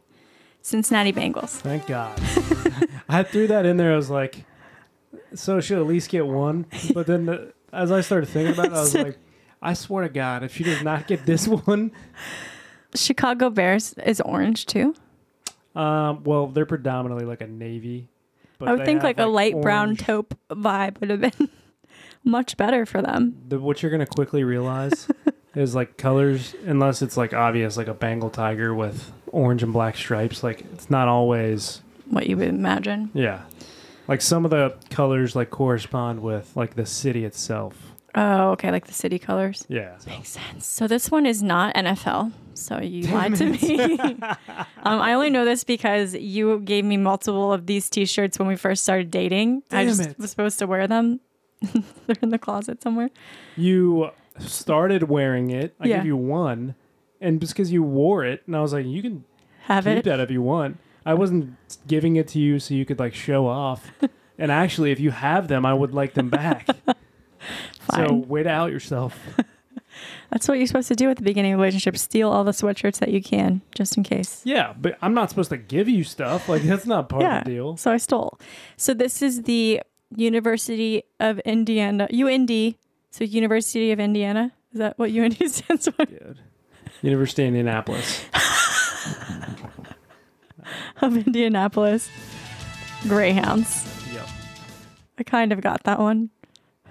[0.62, 1.50] Cincinnati Bengals.
[1.60, 2.18] Thank God.
[3.08, 3.92] I threw that in there.
[3.92, 4.44] I was like,
[5.34, 6.66] so she'll at least get one.
[6.92, 9.18] But then the, as I started thinking about it, I was like,
[9.62, 11.92] I swear to God, if she does not get this one,
[12.94, 14.94] Chicago Bears is orange too.
[15.74, 18.08] um, well, they're predominantly like a navy.
[18.58, 21.50] But I would think have, like, a light brown taupe vibe would have been
[22.24, 23.36] much better for them.
[23.48, 25.08] The, what you're gonna quickly realize
[25.54, 29.96] is like colors, unless it's like obvious, like a Bengal tiger with orange and black
[29.96, 30.42] stripes.
[30.42, 33.10] Like it's not always, What you would imagine.
[33.12, 33.42] yeah.
[34.08, 37.92] Like some of the colors like correspond with like the city itself.
[38.14, 39.66] Oh, okay, like the city colors.
[39.68, 39.98] Yeah.
[39.98, 40.66] so- Makes sense.
[40.66, 42.32] So this one is not NFL.
[42.54, 43.88] So you lied to me.
[44.18, 48.56] um, I only know this because you gave me multiple of these T-shirts when we
[48.56, 49.62] first started dating.
[49.70, 50.18] I just it.
[50.18, 51.20] was supposed to wear them.
[52.06, 53.10] They're in the closet somewhere.
[53.56, 55.74] You started wearing it.
[55.80, 55.96] I Yeah.
[55.98, 56.74] gave you one,
[57.20, 59.24] and just because you wore it, and I was like, you can
[59.64, 60.04] Have keep it.
[60.04, 60.78] that if you want.
[61.06, 63.90] I wasn't giving it to you so you could like show off.
[64.38, 66.66] and actually, if you have them, I would like them back.
[67.80, 68.08] Fine.
[68.08, 69.16] so wait out yourself.
[70.30, 71.96] That's what you're supposed to do at the beginning of a relationship.
[71.96, 74.42] Steal all the sweatshirts that you can, just in case.
[74.44, 76.48] Yeah, but I'm not supposed to give you stuff.
[76.48, 77.38] Like that's not part yeah.
[77.38, 77.76] of the deal.
[77.76, 78.38] So I stole.
[78.76, 79.80] So this is the
[80.14, 82.74] University of Indiana, UND.
[83.12, 84.52] So University of Indiana.
[84.72, 86.04] Is that what UND stands for?
[86.04, 86.40] Dude.
[87.02, 88.24] University of Indianapolis.
[91.02, 92.08] of Indianapolis.
[93.02, 93.86] Greyhounds.
[94.12, 94.26] Yep.
[95.18, 96.30] I kind of got that one.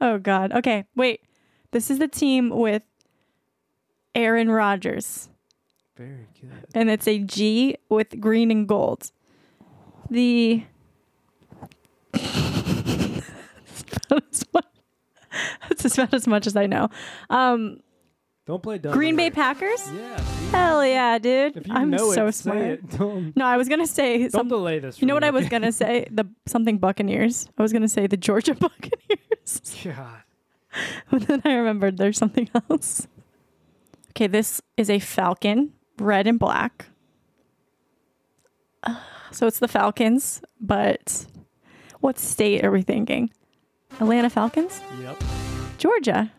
[0.00, 0.52] Oh God.
[0.52, 1.20] Okay, wait.
[1.70, 2.82] This is the team with
[4.16, 5.28] Aaron Rodgers,
[5.96, 6.50] Very good.
[6.74, 9.12] and it's a G with green and gold.
[10.10, 10.64] The
[12.12, 12.22] That's
[14.08, 14.64] about as much-
[16.12, 16.88] as as I know.
[17.30, 17.78] Um,
[18.44, 18.92] Don't play dumb.
[18.92, 19.30] Green Bay.
[19.30, 19.88] Packers.
[19.92, 20.20] Yeah.
[20.50, 21.70] Hell yeah, dude!
[21.70, 22.58] I'm so it, smart.
[22.58, 22.90] it.
[22.98, 25.00] Don't, No, I was gonna say don't some, delay this.
[25.00, 26.06] You know what I was gonna say?
[26.10, 27.48] The something Buccaneers.
[27.56, 30.22] I was gonna say the Georgia Buccaneers God.
[31.10, 33.06] but then I remembered there's something else.
[34.10, 36.86] Okay, this is a falcon, red and black.
[38.82, 38.96] Uh,
[39.30, 41.26] so it's the Falcons, but
[42.00, 43.30] what state are we thinking?
[44.00, 44.80] Atlanta Falcons?
[45.00, 45.22] Yep.
[45.78, 46.32] Georgia.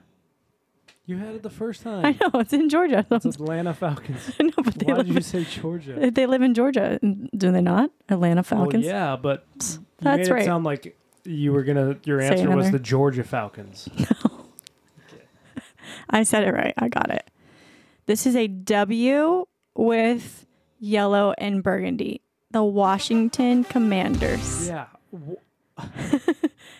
[1.05, 2.05] You had it the first time.
[2.05, 3.05] I know, it's in Georgia.
[3.11, 4.31] It's Atlanta Falcons.
[4.39, 6.11] I know, but they Why live, did you say Georgia?
[6.13, 6.97] they live in Georgia.
[7.01, 7.91] Do they not?
[8.07, 8.85] Atlanta Falcons?
[8.85, 10.41] Well, yeah, but you That's made right.
[10.43, 11.97] it sound like you were gonna.
[12.05, 12.77] Your Say answer was another.
[12.77, 13.89] the Georgia Falcons.
[13.99, 14.45] No.
[16.09, 16.73] I said it right.
[16.77, 17.29] I got it.
[18.05, 20.45] This is a W with
[20.79, 22.21] yellow and burgundy.
[22.51, 24.67] The Washington Commanders.
[24.67, 24.85] yeah.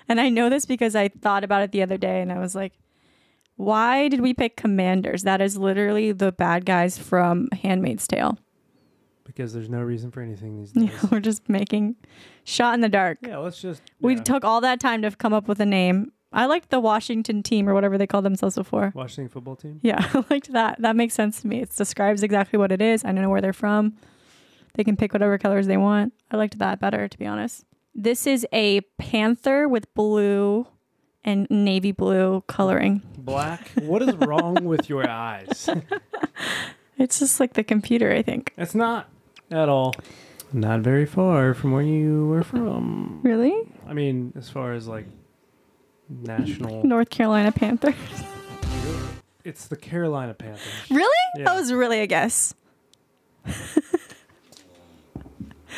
[0.08, 2.54] And I know this because I thought about it the other day and I was
[2.54, 2.74] like,
[3.56, 5.24] why did we pick Commanders?
[5.24, 8.38] That is literally the bad guys from Handmaid's Tale.
[9.26, 10.92] Because there's no reason for anything these days.
[11.12, 11.96] We're just making
[12.44, 13.20] shot in the dark.
[13.22, 13.82] yeah, let's just.
[14.02, 14.24] We yeah.
[14.24, 16.12] took all that time to come up with a name.
[16.34, 18.92] I liked the Washington team or whatever they called themselves before.
[18.96, 19.80] Washington football team.
[19.84, 20.82] Yeah, I liked that.
[20.82, 21.62] That makes sense to me.
[21.62, 23.06] It describes exactly what it is.
[23.06, 23.96] I don't know where they're from.
[24.74, 26.14] They can pick whatever colors they want.
[26.32, 27.64] I liked that better, to be honest.
[27.94, 30.66] This is a panther with blue
[31.24, 33.02] and navy blue coloring.
[33.18, 33.70] Black.
[33.82, 35.70] What is wrong with your eyes?
[37.00, 38.54] It's just like the computer, I think.
[38.56, 39.10] It's not
[39.50, 39.96] at all.
[40.54, 43.20] Not very far from where you were from.
[43.24, 43.56] Really?
[43.88, 45.08] I mean, as far as like
[46.08, 46.86] national.
[46.86, 47.96] North Carolina Panthers.
[49.44, 50.62] It's the Carolina Panthers.
[50.90, 51.10] really?
[51.36, 51.44] Yeah.
[51.46, 52.54] That was really a guess.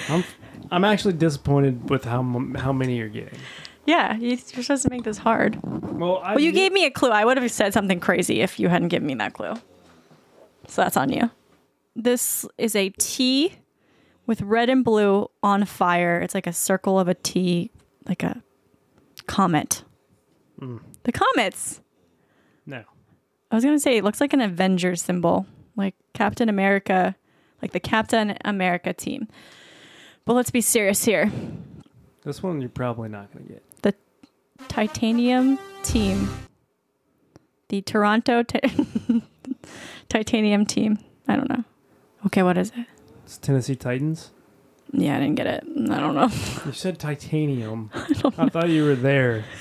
[0.09, 0.23] I'm,
[0.69, 3.39] I'm actually disappointed with how m- how many you're getting.
[3.85, 5.59] Yeah, you- you're supposed to make this hard.
[5.63, 7.09] Well, I Well, you gave me a clue.
[7.11, 9.53] I would have said something crazy if you hadn't given me that clue.
[10.67, 11.29] So that's on you.
[11.95, 13.53] This is a T
[14.25, 16.19] with red and blue on fire.
[16.19, 17.71] It's like a circle of a T,
[18.07, 18.41] like a
[19.27, 19.83] comet.
[20.59, 20.77] Hmm.
[21.03, 21.81] The comets.
[22.65, 22.83] no.
[23.51, 25.45] I was going to say it looks like an Avengers symbol,
[25.75, 27.15] like Captain America,
[27.61, 29.27] like the Captain America team.
[30.25, 31.31] But let's be serious here.
[32.23, 33.63] This one you're probably not gonna get.
[34.67, 36.29] Titanium team.
[37.69, 38.61] The toronto ti-
[40.09, 40.99] titanium team.
[41.27, 41.63] I don't know.
[42.27, 42.85] Okay what is it?
[43.23, 44.31] It's Tennessee Titans.
[44.91, 45.63] yeah i didn't get it.
[45.89, 46.29] I don't know.
[46.65, 47.89] You said titanium.
[47.93, 49.43] I, thought you were there.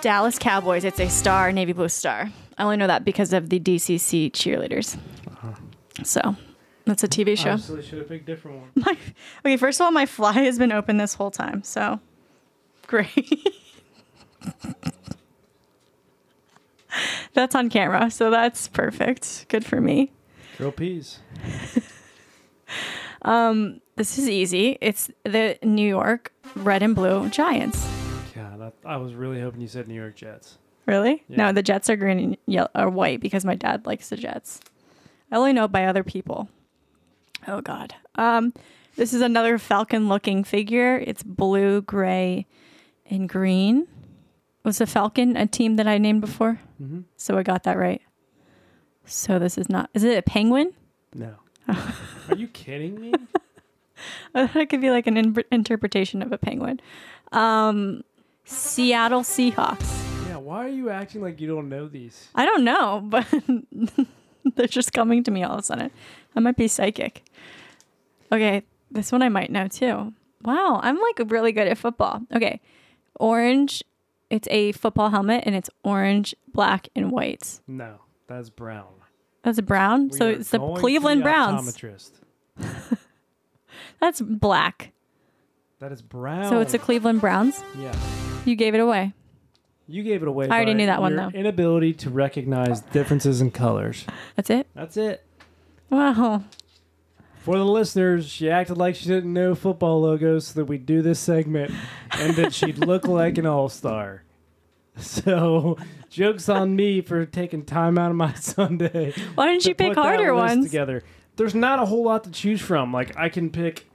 [0.00, 2.30] dallas cowboys it's a star navy blue star.
[2.58, 4.96] I only know that because of the dcc cheerleaders.
[5.28, 5.52] Uh-huh.
[6.02, 6.36] So
[6.84, 8.70] that's a tv show Obviously, should have picked a different one.
[8.74, 8.96] my,
[9.44, 12.00] okay first of all my fly has been open this whole time so
[12.86, 13.48] great
[17.34, 20.10] that's on camera so that's perfect good for me
[20.58, 21.18] Girl peas.
[23.22, 24.76] um, This is easy.
[24.80, 27.88] It's the New York red and blue Giants.
[28.34, 30.58] God, I, I was really hoping you said New York Jets.
[30.86, 31.24] Really?
[31.28, 31.36] Yeah.
[31.38, 34.60] No, the Jets are green and yellow or white because my dad likes the Jets.
[35.30, 36.48] I only know by other people.
[37.48, 37.94] Oh God.
[38.14, 38.52] Um,
[38.96, 40.98] this is another Falcon-looking figure.
[40.98, 42.46] It's blue, gray,
[43.06, 43.86] and green.
[44.64, 46.60] Was the Falcon a team that I named before?
[46.80, 47.00] Mm-hmm.
[47.16, 48.02] So I got that right.
[49.04, 49.90] So this is not.
[49.94, 50.72] Is it a penguin?
[51.14, 51.34] No.
[51.68, 53.12] Are you kidding me?
[54.34, 56.80] I thought it could be like an in- interpretation of a penguin.
[57.32, 58.02] Um,
[58.44, 60.28] Seattle Seahawks.
[60.28, 62.28] Yeah, why are you acting like you don't know these?
[62.34, 63.26] I don't know, but
[64.56, 65.90] they're just coming to me all of a sudden.
[66.34, 67.24] I might be psychic.
[68.30, 70.12] Okay, this one I might know too.
[70.42, 72.22] Wow, I'm like really good at football.
[72.34, 72.60] Okay,
[73.18, 73.82] orange.
[74.30, 77.60] It's a football helmet and it's orange, black, and white.
[77.68, 78.86] No, that's brown.
[79.42, 80.08] That's brown.
[80.08, 81.78] We so it's the Cleveland the Browns.
[84.00, 84.92] That's black.
[85.80, 86.48] That is brown.
[86.48, 87.62] So it's the Cleveland Browns.
[87.78, 87.94] yeah.
[88.44, 89.14] You gave it away.
[89.88, 90.48] You gave it away.
[90.48, 91.28] I already knew that one, though.
[91.28, 94.06] Inability to recognize differences in colors.
[94.36, 94.66] That's it.
[94.74, 95.24] That's it.
[95.92, 96.42] Wow.
[97.42, 101.02] For the listeners, she acted like she didn't know football logos so that we'd do
[101.02, 101.70] this segment
[102.12, 104.22] and that she'd look like an all star.
[104.96, 105.76] So,
[106.08, 109.12] joke's on me for taking time out of my Sunday.
[109.34, 110.64] Why didn't you pick harder ones?
[110.64, 111.02] Together.
[111.36, 112.90] There's not a whole lot to choose from.
[112.92, 113.86] Like, I can pick.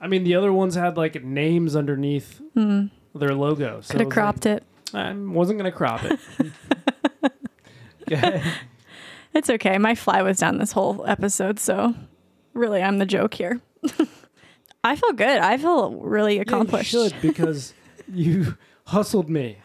[0.00, 2.86] I mean, the other ones had like names underneath hmm.
[3.14, 3.80] their logo.
[3.80, 4.64] So Could have cropped it.
[4.92, 4.96] it.
[4.96, 6.18] I wasn't going to crop it.
[8.12, 8.42] okay.
[9.34, 9.78] It's okay.
[9.78, 11.94] My fly was down this whole episode, so
[12.52, 13.60] really, I'm the joke here.
[14.84, 15.38] I feel good.
[15.38, 16.92] I feel really accomplished.
[16.92, 17.74] Yeah, you should because
[18.12, 19.58] you hustled me.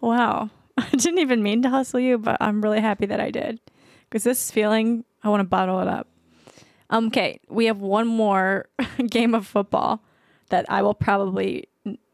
[0.00, 0.50] Wow.
[0.78, 3.60] I didn't even mean to hustle you, but I'm really happy that I did.
[4.08, 6.08] Because this feeling, I want to bottle it up.
[6.88, 8.68] Um, okay, we have one more
[9.06, 10.02] game of football.
[10.48, 11.68] that I will probably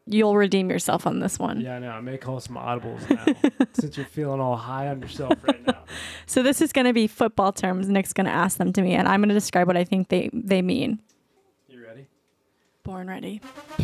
[0.07, 1.61] you'll redeem yourself on this one.
[1.61, 1.91] Yeah, I know.
[1.91, 5.73] I may call some audibles now since you're feeling all high on yourself right now.
[6.25, 7.87] So this is going to be football terms.
[7.87, 10.09] Nick's going to ask them to me, and I'm going to describe what I think
[10.09, 10.99] they they mean.
[11.69, 12.07] You ready?
[12.83, 13.41] Born ready.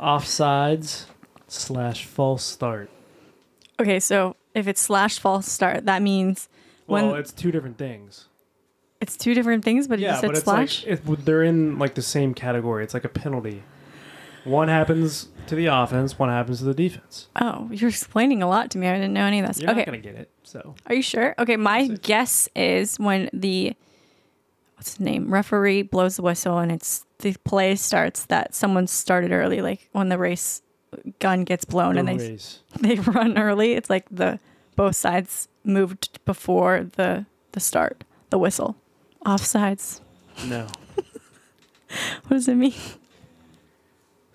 [0.00, 1.06] Offsides
[1.48, 2.88] slash false start.
[3.80, 6.48] Okay, so if it's slash false start, that means
[6.86, 8.26] Well, it's two different things.
[9.00, 10.86] it's two different things, but you Yeah, said but it's slash.
[10.86, 12.84] like it, they're in like the same category.
[12.84, 13.62] It's like a penalty.
[14.48, 17.28] One happens to the offense, one happens to the defense.
[17.40, 18.88] oh, you're explaining a lot to me.
[18.88, 19.60] I didn't know any of this.
[19.60, 20.30] You're okay, not gonna get it.
[20.42, 21.34] So are you sure?
[21.38, 23.74] Okay, my guess is when the
[24.76, 29.32] what's the name referee blows the whistle and it's the play starts that someone started
[29.32, 30.62] early, like when the race
[31.18, 32.60] gun gets blown the and they race.
[32.80, 33.72] they run early.
[33.72, 34.38] It's like the
[34.76, 38.76] both sides moved before the the start, the whistle.
[39.26, 40.00] Offsides.
[40.46, 40.66] No.
[42.26, 42.74] What does it mean?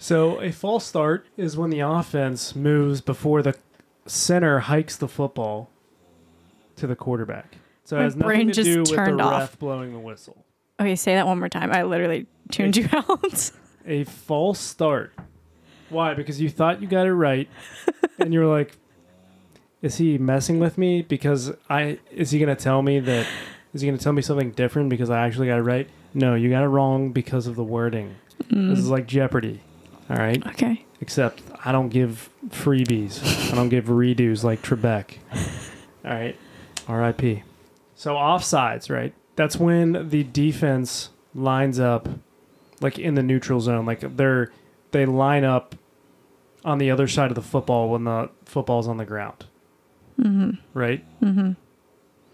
[0.04, 3.56] So a false start is when the offense moves before the
[4.06, 5.70] center hikes the football
[6.76, 7.56] to the quarterback.
[7.86, 9.60] So it My has nothing brain to just do with the turned ref off.
[9.60, 10.44] blowing the whistle.
[10.78, 11.72] Okay, say that one more time.
[11.72, 13.52] I literally tuned you out.
[13.86, 15.14] A false start.
[15.88, 16.14] Why?
[16.16, 17.48] Because you thought you got it right,
[18.20, 18.78] and you're like,
[19.82, 21.02] "Is he messing with me?
[21.02, 23.26] Because I is he gonna tell me that?
[23.74, 25.88] Is he gonna tell me something different because I actually got it right?
[26.14, 28.18] No, you got it wrong because of the wording.
[28.50, 28.72] This mm.
[28.74, 29.62] is like Jeopardy.
[30.10, 30.46] All right.
[30.48, 30.86] okay.
[31.02, 33.52] Except I don't give freebies.
[33.52, 35.18] I don't give redos like Trebek.
[36.06, 36.38] All right.
[36.88, 37.44] R.I.P.
[37.96, 39.14] So offsides, right?
[39.36, 42.08] That's when the defense lines up
[42.82, 43.86] like in the neutral zone.
[43.86, 44.52] Like they're
[44.92, 45.76] they line up
[46.64, 49.46] on the other side of the football when the football's on the ground.
[50.20, 50.52] Mm-hmm.
[50.78, 51.04] Right?
[51.22, 51.54] Mm-hmm.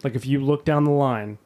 [0.03, 1.37] Like if you look down the line,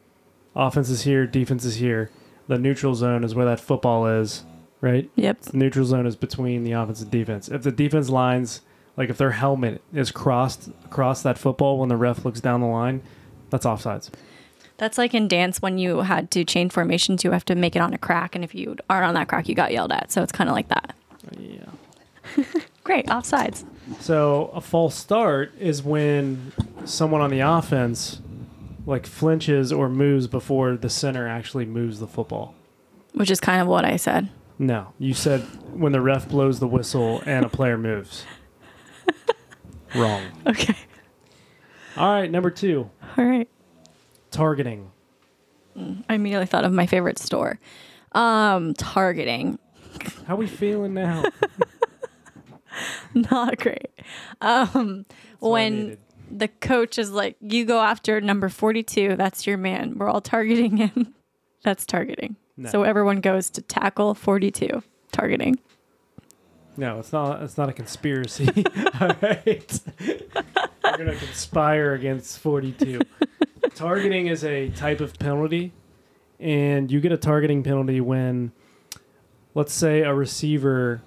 [0.55, 2.09] offense is here, defense is here.
[2.47, 4.43] The neutral zone is where that football is,
[4.83, 5.09] right?
[5.15, 5.41] Yep.
[5.43, 7.47] The neutral zone is between the offense and defense.
[7.47, 8.61] If the defense lines,
[8.97, 12.67] like if their helmet is crossed across that football when the ref looks down the
[12.67, 13.01] line,
[13.49, 14.09] that's offsides.
[14.77, 17.79] That's like in dance when you had to change formations, you have to make it
[17.81, 20.11] on a crack, and if you aren't on that crack, you got yelled at.
[20.11, 20.95] So it's kind of like that.
[21.39, 22.43] Yeah.
[22.83, 23.63] Great, offsides.
[24.01, 26.51] So a false start is when
[26.83, 28.19] someone on the offense
[28.85, 32.53] like flinches or moves before the center actually moves the football.
[33.13, 34.29] Which is kind of what I said.
[34.59, 35.41] No, you said
[35.73, 38.25] when the ref blows the whistle and a player moves.
[39.95, 40.23] Wrong.
[40.47, 40.75] Okay.
[41.97, 43.47] All right, number 2, All right.
[44.31, 44.89] targeting.
[45.75, 47.59] I immediately thought of my favorite store.
[48.13, 49.59] Um, targeting.
[50.27, 51.23] How we feeling now?
[53.13, 53.91] Not great.
[54.41, 55.05] Um,
[55.39, 55.99] when needed.
[56.31, 59.97] the coach is like, you go after number 42, that's your man.
[59.97, 61.13] We're all targeting him.
[61.63, 62.35] That's targeting.
[62.57, 62.69] No.
[62.69, 64.83] So everyone goes to tackle 42.
[65.11, 65.59] Targeting.
[66.75, 67.41] No, it's not.
[67.43, 68.47] It's not a conspiracy.
[68.99, 73.01] All right, we're gonna conspire against forty-two.
[73.75, 75.71] Targeting is a type of penalty,
[76.39, 78.51] and you get a targeting penalty when,
[79.53, 81.01] let's say, a receiver,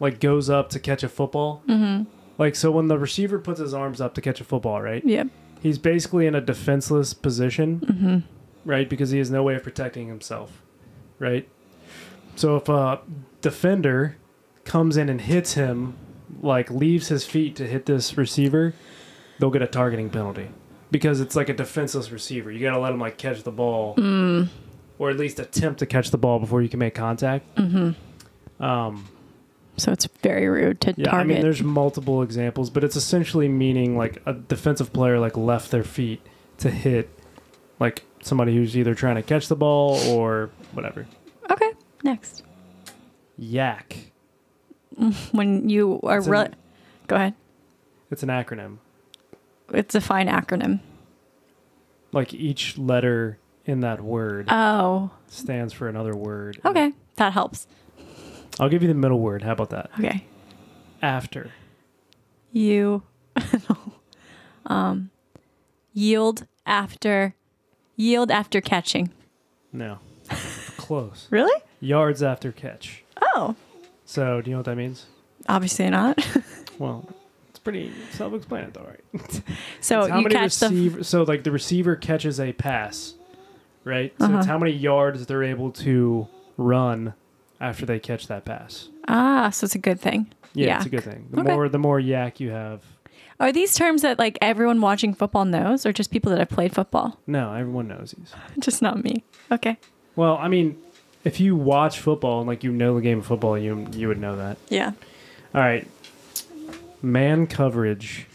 [0.00, 1.62] like goes up to catch a football.
[1.68, 2.08] Mm-hmm.
[2.38, 5.04] Like so, when the receiver puts his arms up to catch a football, right?
[5.04, 5.28] Yep.
[5.60, 8.24] He's basically in a defenseless position,
[8.64, 8.88] right?
[8.88, 10.62] Because he has no way of protecting himself,
[11.18, 11.48] right?
[12.36, 13.00] So if a
[13.40, 14.16] defender
[14.64, 15.96] comes in and hits him,
[16.42, 18.74] like leaves his feet to hit this receiver,
[19.38, 20.48] they'll get a targeting penalty
[20.90, 22.50] because it's like a defenseless receiver.
[22.50, 23.94] You got to let him like catch the ball,
[24.98, 27.46] or at least attempt to catch the ball before you can make contact.
[28.60, 29.08] Um,
[29.76, 31.20] So it's very rude to yeah, target.
[31.20, 35.72] I mean, there's multiple examples, but it's essentially meaning like a defensive player like left
[35.72, 36.20] their feet
[36.58, 37.10] to hit
[37.80, 41.06] like somebody who's either trying to catch the ball or whatever.
[41.50, 41.70] okay.
[42.02, 42.42] Next.
[43.40, 44.10] YAC.
[45.32, 46.56] When you are It's re- an-
[47.06, 47.34] go ahead.
[48.10, 48.78] It's an acronym.
[49.72, 50.80] It's a fine acronym.
[52.12, 56.60] Like each letter in that word Oh, stands for another word.
[56.64, 56.92] okay.
[57.16, 57.66] That helps.
[58.60, 59.42] I'll give you the middle word.
[59.42, 59.90] How about that?
[59.98, 60.26] Okay.
[61.02, 61.50] After.
[62.52, 63.02] You
[64.66, 65.10] um
[65.92, 67.34] yield after
[67.96, 69.10] yield after catching.
[69.72, 69.98] No.
[70.76, 71.26] Close.
[71.30, 71.62] Really?
[71.80, 73.04] Yards after catch.
[73.20, 73.54] Oh,
[74.04, 75.06] So, do you know what that means?
[75.48, 76.18] obviously not.
[76.78, 77.08] Well,
[77.50, 78.98] it's pretty self-explanatory.
[79.12, 79.42] right?
[79.80, 83.14] so It's how you many catch the receiver, so like the receiver catches a pass,
[83.84, 84.12] right?
[84.18, 84.38] So Uh-huh.
[84.38, 86.26] it's how many yards they're able to
[86.56, 87.14] run
[87.60, 88.88] after they catch that pass.
[89.06, 90.32] ah, so it's a good thing.
[90.52, 91.28] Yeah, it's a good thing.
[91.30, 91.52] The Okay.
[91.54, 92.82] more the more YAC you have.
[93.40, 96.74] Are these terms that like everyone watching football knows, or just people that have played
[96.74, 97.18] football?
[97.26, 98.32] No, everyone knows these.
[98.58, 99.24] just not me.
[99.50, 99.76] Okay.
[100.16, 100.80] Well, I mean,
[101.24, 104.20] if you watch football and like you know the game of football, you you would
[104.20, 104.58] know that.
[104.68, 104.92] Yeah.
[105.54, 105.86] All right.
[107.02, 108.26] Man coverage.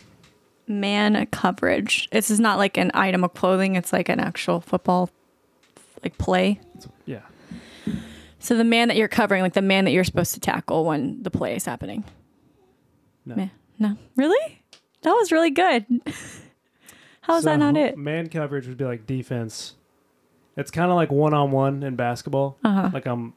[0.68, 2.10] Man coverage.
[2.12, 3.76] This is not like an item of clothing.
[3.76, 5.10] It's like an actual football,
[6.04, 6.60] like play.
[7.06, 7.22] Yeah.
[8.39, 11.24] So the man that you're covering, like the man that you're supposed to tackle when
[11.24, 12.04] the play is happening.
[13.26, 13.36] No.
[13.36, 14.59] Man, no, really?
[15.02, 15.86] That was really good.
[17.22, 17.97] How is So, that not it?
[17.97, 19.76] Man coverage would be like defense.
[20.58, 22.58] It's kind of like one on one in basketball.
[22.64, 22.89] Uh-huh.
[22.93, 23.34] Like um,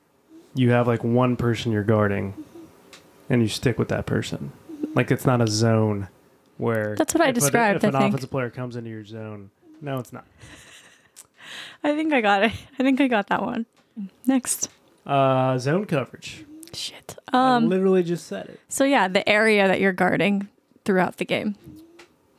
[0.55, 2.35] you have like one person you're guarding,
[3.29, 4.53] and you stick with that person.
[4.95, 6.09] Like it's not a zone
[6.59, 8.05] where That's what I a- described, if I an think.
[8.15, 9.51] offensive player comes into your zone,
[9.81, 10.25] no, it's not.
[11.85, 12.53] I think I got it.
[12.79, 13.67] I think I got that one.
[14.27, 14.69] Next.
[15.07, 16.45] Uh, zone coverage.
[16.73, 17.17] Shit.
[17.33, 17.69] I Um.
[17.69, 18.61] literally just said it.
[18.69, 20.49] So yeah, the area that you're guarding
[20.85, 21.57] throughout the game.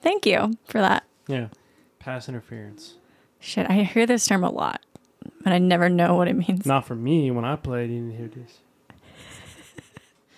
[0.01, 1.03] Thank you for that.
[1.27, 1.47] Yeah,
[1.99, 2.95] pass interference.
[3.39, 4.81] Shit, I hear this term a lot,
[5.43, 6.65] but I never know what it means.
[6.65, 7.89] Not for me when I played.
[7.89, 8.59] You didn't hear this.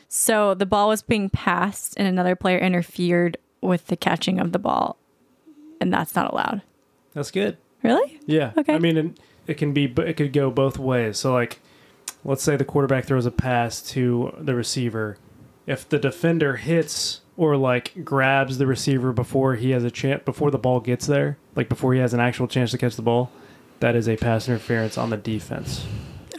[0.08, 4.60] So the ball was being passed, and another player interfered with the catching of the
[4.60, 4.98] ball,
[5.82, 6.62] and that's not allowed.
[7.14, 7.58] That's good.
[7.84, 8.22] Really?
[8.26, 8.54] Yeah.
[8.58, 8.76] Okay.
[8.76, 11.18] I mean, it, it can be, but it could go both ways.
[11.18, 11.60] So, like,
[12.24, 15.18] let's say the quarterback throws a pass to the receiver.
[15.68, 20.52] If the defender hits or like grabs the receiver before he has a chance, before
[20.52, 23.32] the ball gets there, like before he has an actual chance to catch the ball,
[23.80, 25.86] that is a pass interference on the defense.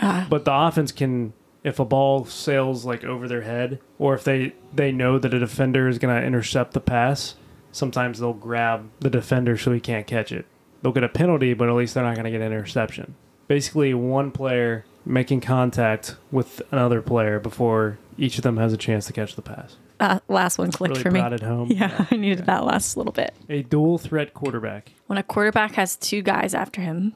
[0.01, 0.26] Ah.
[0.28, 1.32] But the offense can,
[1.64, 5.38] if a ball sails like over their head, or if they they know that a
[5.38, 7.34] defender is going to intercept the pass,
[7.72, 10.47] sometimes they'll grab the defender so he can't catch it.
[10.82, 13.14] They'll get a penalty, but at least they're not going to get an interception.
[13.49, 19.07] Basically, one player making contact with another player before each of them has a chance
[19.07, 19.76] to catch the pass.
[19.99, 21.20] Uh, last one clicked really for me.
[21.20, 21.70] brought it home.
[21.70, 23.34] Yeah, I needed that last little bit.
[23.49, 24.92] A dual threat quarterback.
[25.07, 27.14] When a quarterback has two guys after him,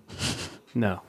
[0.75, 1.03] No.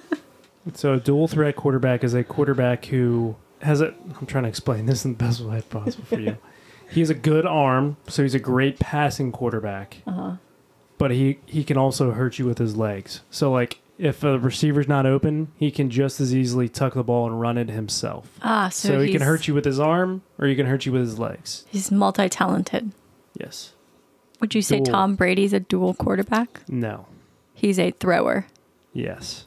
[0.74, 3.94] so a dual threat quarterback is a quarterback who has a.
[4.18, 6.36] I'm trying to explain this in the best way possible for you.
[6.90, 9.98] He has a good arm, so he's a great passing quarterback.
[10.06, 10.36] Uh-huh.
[10.96, 13.20] But he he can also hurt you with his legs.
[13.30, 17.26] So like if a receiver's not open, he can just as easily tuck the ball
[17.26, 18.38] and run it himself.
[18.42, 20.92] ah, so, So, he can hurt you with his arm, or he can hurt you
[20.92, 21.64] with his legs.
[21.68, 22.92] He's multi-talented.
[23.38, 23.72] Yes.
[24.40, 24.86] Would you say Dual.
[24.94, 26.60] Tom Brady's a dual quarterback?
[26.68, 27.06] No.
[27.54, 28.46] He's a thrower.
[28.92, 29.46] Yes.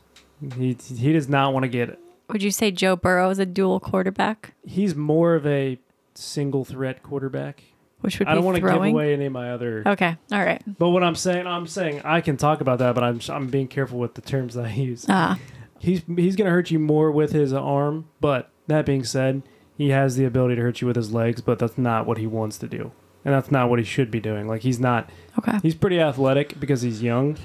[0.57, 1.99] He he does not want to get it.
[2.29, 5.77] Would you say Joe Burrow is a dual quarterback, he's more of a
[6.15, 7.63] single threat quarterback.
[8.01, 8.93] Which would be I don't want to give throwing?
[8.93, 9.83] away any of my other.
[9.85, 10.61] Okay, all right.
[10.77, 13.67] But what I'm saying, I'm saying I can talk about that, but I'm I'm being
[13.67, 15.05] careful with the terms that I use.
[15.09, 15.39] Ah,
[15.79, 19.41] He's he's gonna hurt you more with his arm, but that being said,
[19.75, 22.27] he has the ability to hurt you with his legs, but that's not what he
[22.27, 22.91] wants to do,
[23.25, 24.47] and that's not what he should be doing.
[24.47, 25.09] Like he's not.
[25.39, 25.57] okay.
[25.63, 27.37] He's pretty athletic because he's young,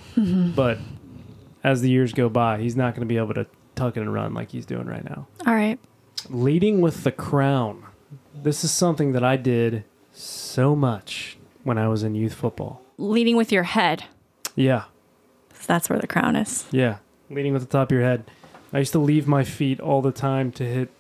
[0.55, 0.79] but
[1.65, 4.13] as the years go by, he's not going to be able to tuck it and
[4.13, 5.27] run like he's doing right now.
[5.47, 5.79] All right.
[6.31, 7.85] Leading with the crown.
[8.35, 9.85] This is something that I did
[10.17, 12.83] so much when I was in youth football.
[12.99, 14.05] Leading with your head.
[14.55, 14.85] Yeah,
[15.53, 16.65] So that's where the crown is.
[16.71, 16.97] yeah.
[17.29, 18.25] Leading with the top of your head.
[18.73, 20.91] I used to leave my feet all the time to hit,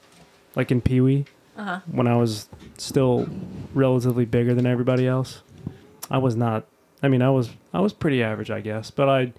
[0.54, 1.24] like in Pee Wee,
[1.56, 1.80] Uh-huh.
[1.90, 3.28] when I was still
[3.74, 5.42] relatively bigger than everybody else.
[6.10, 6.64] I was not.
[7.02, 8.90] I mean, I was I was pretty average, I guess.
[8.90, 9.32] But I,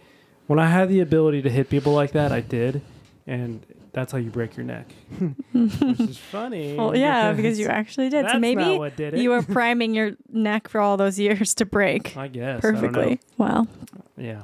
[0.48, 2.82] when I had the ability to hit people like that, I did,
[3.28, 3.66] and
[3.98, 4.86] that's how you break your neck,
[5.54, 6.76] which is funny.
[6.78, 8.30] Well, yeah, because you actually did.
[8.30, 9.20] so maybe not what did it.
[9.20, 12.76] you were priming your neck for all those years to break I guess I don't
[12.76, 12.80] know.
[12.90, 13.20] perfectly.
[13.40, 13.68] Wow.
[14.16, 14.44] Yeah.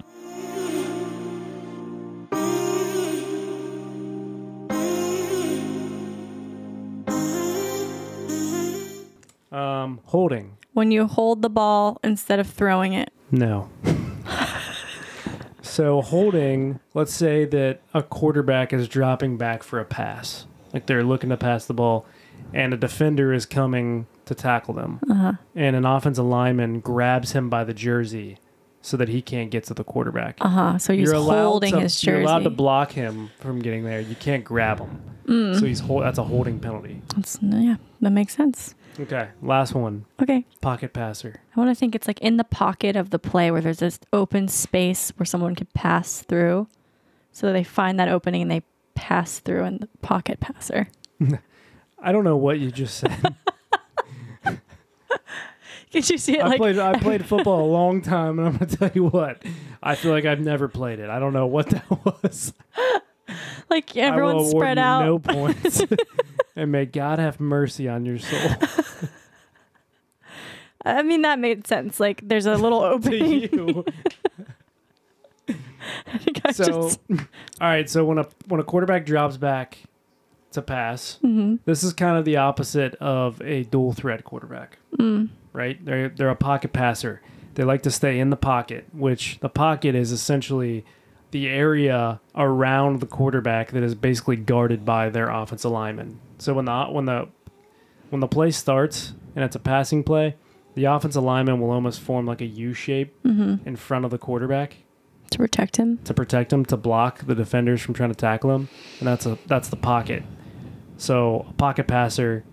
[9.51, 10.57] Um, holding.
[10.73, 13.13] When you hold the ball instead of throwing it.
[13.29, 13.69] No.
[15.73, 21.03] So holding, let's say that a quarterback is dropping back for a pass, like they're
[21.03, 22.05] looking to pass the ball,
[22.53, 25.33] and a defender is coming to tackle them, Uh-huh.
[25.55, 28.37] and an offensive lineman grabs him by the jersey
[28.81, 30.37] so that he can't get to the quarterback.
[30.41, 30.77] Uh huh.
[30.77, 32.11] So he's holding to, his jersey.
[32.17, 34.01] You're allowed to block him from getting there.
[34.01, 35.01] You can't grab him.
[35.25, 35.59] Mm.
[35.59, 37.01] So he's hold, that's a holding penalty.
[37.15, 38.75] That's, yeah, that makes sense.
[38.99, 40.05] Okay, last one.
[40.21, 40.45] Okay.
[40.61, 41.39] Pocket passer.
[41.55, 43.99] I want to think it's like in the pocket of the play where there's this
[44.11, 46.67] open space where someone could pass through.
[47.31, 48.61] So they find that opening and they
[48.93, 50.89] pass through in the pocket passer.
[51.99, 53.35] I don't know what you just said.
[55.91, 56.41] Did you see it?
[56.43, 59.43] I Like, played I played football a long time, and I'm gonna tell you what.
[59.81, 61.07] I feel like I've never played it.
[61.09, 62.51] I don't know what that was.
[63.69, 65.05] like everyone's spread out.
[65.05, 65.83] No points.
[66.55, 68.51] And may God have mercy on your soul.
[70.85, 71.99] I mean, that made sense.
[71.99, 73.41] Like there's a little to opening.
[73.53, 73.85] you.
[76.07, 77.17] I think I So, just all
[77.67, 77.89] right.
[77.89, 79.77] So when a when a quarterback drops back
[80.51, 81.55] to pass, Mm-hmm.
[81.65, 85.29] this is kind of the opposite of a dual threat quarterback, Mm.
[85.51, 85.83] right?
[85.83, 87.21] They're they're a pocket passer.
[87.55, 90.85] They like to stay in the pocket, which the pocket is essentially
[91.31, 96.19] the area around the quarterback that is basically guarded by their offensive lineman.
[96.43, 97.29] So when the when the
[98.09, 100.35] when the play starts and it's a passing play,
[100.75, 103.67] the offensive lineman will almost form like a U shape Mm-hmm.
[103.67, 104.77] in front of the quarterback
[105.31, 105.99] to protect him.
[106.03, 108.67] to protect him to block the defenders from trying to tackle him,
[108.99, 110.23] and that's a that's the pocket.
[110.97, 112.43] So a pocket passer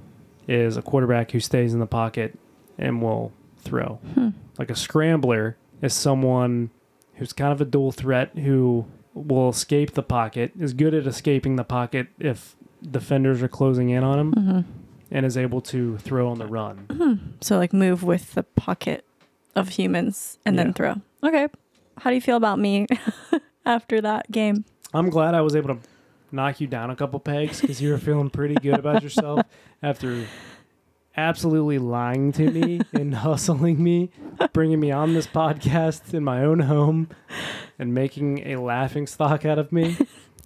[0.48, 2.38] is a quarterback who stays in the pocket
[2.78, 3.98] and will throw.
[4.58, 6.70] Like a scrambler is someone
[7.14, 11.56] who's kind of a dual threat who will escape the pocket, is good at escaping
[11.56, 12.56] the pocket if
[12.88, 14.60] defenders are closing in on him, mm-hmm.
[15.10, 16.86] and is able to throw on the run.
[16.88, 17.26] Mm-hmm.
[17.40, 19.04] So like move with the pocket
[19.56, 20.64] of humans and Yeah.
[20.64, 20.94] then throw.
[21.22, 21.48] Okay.
[21.98, 22.86] How do you feel about me
[23.66, 24.64] after that game?
[24.94, 25.80] I'm glad I was able to
[26.32, 29.42] knock you down a couple pegs because you were feeling pretty good about yourself
[29.82, 30.24] after
[31.16, 34.10] absolutely lying to me and hustling me,
[34.52, 37.08] bringing me on this podcast in my own home,
[37.78, 39.96] and making a laughing stock out of me.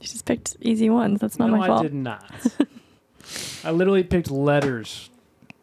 [0.05, 1.19] You just picked easy ones.
[1.19, 1.81] That's not no, my fault.
[1.81, 2.31] I did not.
[3.65, 5.09] I literally picked letters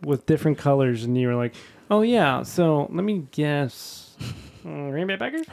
[0.01, 1.53] with different colors, and you were like,
[1.91, 4.17] "Oh yeah, so let me guess."
[4.61, 5.47] Mm, Green Bay Packers.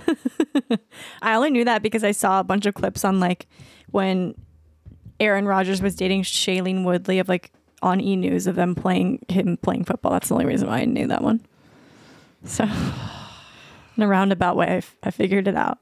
[1.23, 3.47] I only knew that because I saw a bunch of clips on like
[3.91, 4.35] when
[5.19, 9.57] Aaron Rodgers was dating Shailene Woodley of like on E News of them playing him
[9.63, 10.13] playing football.
[10.13, 11.41] That's the only reason why I knew that one.
[12.45, 12.65] So
[13.97, 15.79] in a roundabout way, I, f- I figured it out.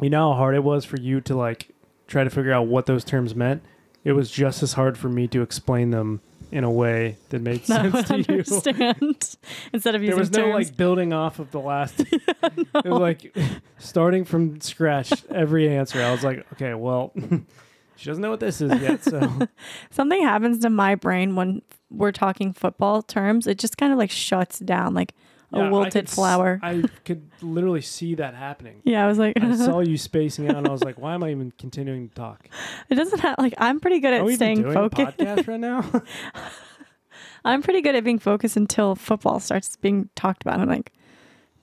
[0.00, 1.74] You know how hard it was for you to like
[2.08, 3.62] try to figure out what those terms meant?
[4.04, 7.62] It was just as hard for me to explain them in a way that made
[7.66, 8.24] sense to you.
[8.38, 9.36] understand
[9.72, 10.54] instead of There using was no terms.
[10.54, 12.00] like building off of the last.
[12.74, 13.36] It was like
[13.78, 16.02] starting from scratch every answer.
[16.02, 17.12] I was like, okay, well,
[17.96, 19.46] she doesn't know what this is yet, so
[19.90, 23.46] Something happens to my brain when we're talking football terms.
[23.46, 25.12] It just kind of like shuts down, like
[25.50, 26.60] Yeah, wilted s- flower.
[26.62, 28.82] I could literally see that happening.
[28.84, 31.22] yeah, I was like, I saw you spacing out, and I was like, why am
[31.22, 32.48] I even continuing to talk?
[32.90, 35.20] it doesn't have like I'm pretty good Are at even staying doing focused.
[35.20, 36.02] a podcast right now?
[37.44, 40.60] I'm pretty good at being focused until football starts being talked about.
[40.60, 40.92] I'm like,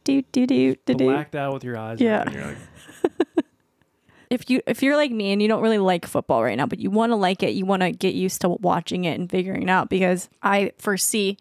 [0.03, 1.05] do do do do do.
[1.05, 1.99] Blacked out with your eyes.
[2.01, 2.23] Yeah.
[2.23, 2.57] like,
[4.31, 6.79] If you if you're like me and you don't really like football right now, but
[6.79, 9.61] you want to like it, you want to get used to watching it and figuring
[9.63, 11.37] it out because I foresee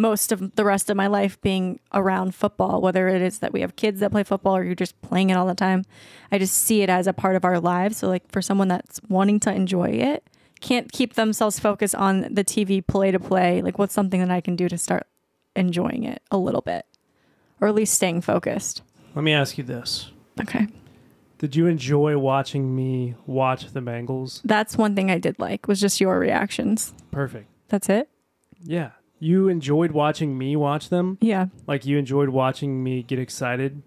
[0.00, 3.60] most of the rest of my life being around football, whether it is that we
[3.60, 5.84] have kids that play football or you're just playing it all the time.
[6.32, 7.98] I just see it as a part of our lives.
[7.98, 10.24] So like for someone that's wanting to enjoy it,
[10.60, 14.40] can't keep themselves focused on the TV play to play, like what's something that I
[14.40, 15.06] can do to start
[15.56, 16.86] enjoying it a little bit
[17.60, 18.82] or at least staying focused.
[19.14, 20.10] Let me ask you this.
[20.40, 20.68] Okay.
[21.38, 24.40] Did you enjoy watching me watch the Bengals?
[24.44, 26.92] That's one thing I did like was just your reactions.
[27.10, 27.48] Perfect.
[27.68, 28.08] That's it?
[28.62, 28.90] Yeah.
[29.22, 31.18] You enjoyed watching me watch them?
[31.20, 31.46] Yeah.
[31.66, 33.82] Like you enjoyed watching me get excited?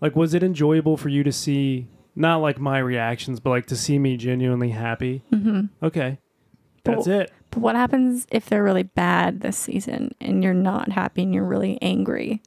[0.00, 3.76] Like was it enjoyable for you to see not like my reactions, but like to
[3.76, 5.22] see me genuinely happy?
[5.32, 5.66] Mm-hmm.
[5.84, 6.18] Okay.
[6.84, 7.32] That's But- it.
[7.50, 11.42] But what happens if they're really bad this season and you're not happy and you're
[11.44, 12.40] really angry?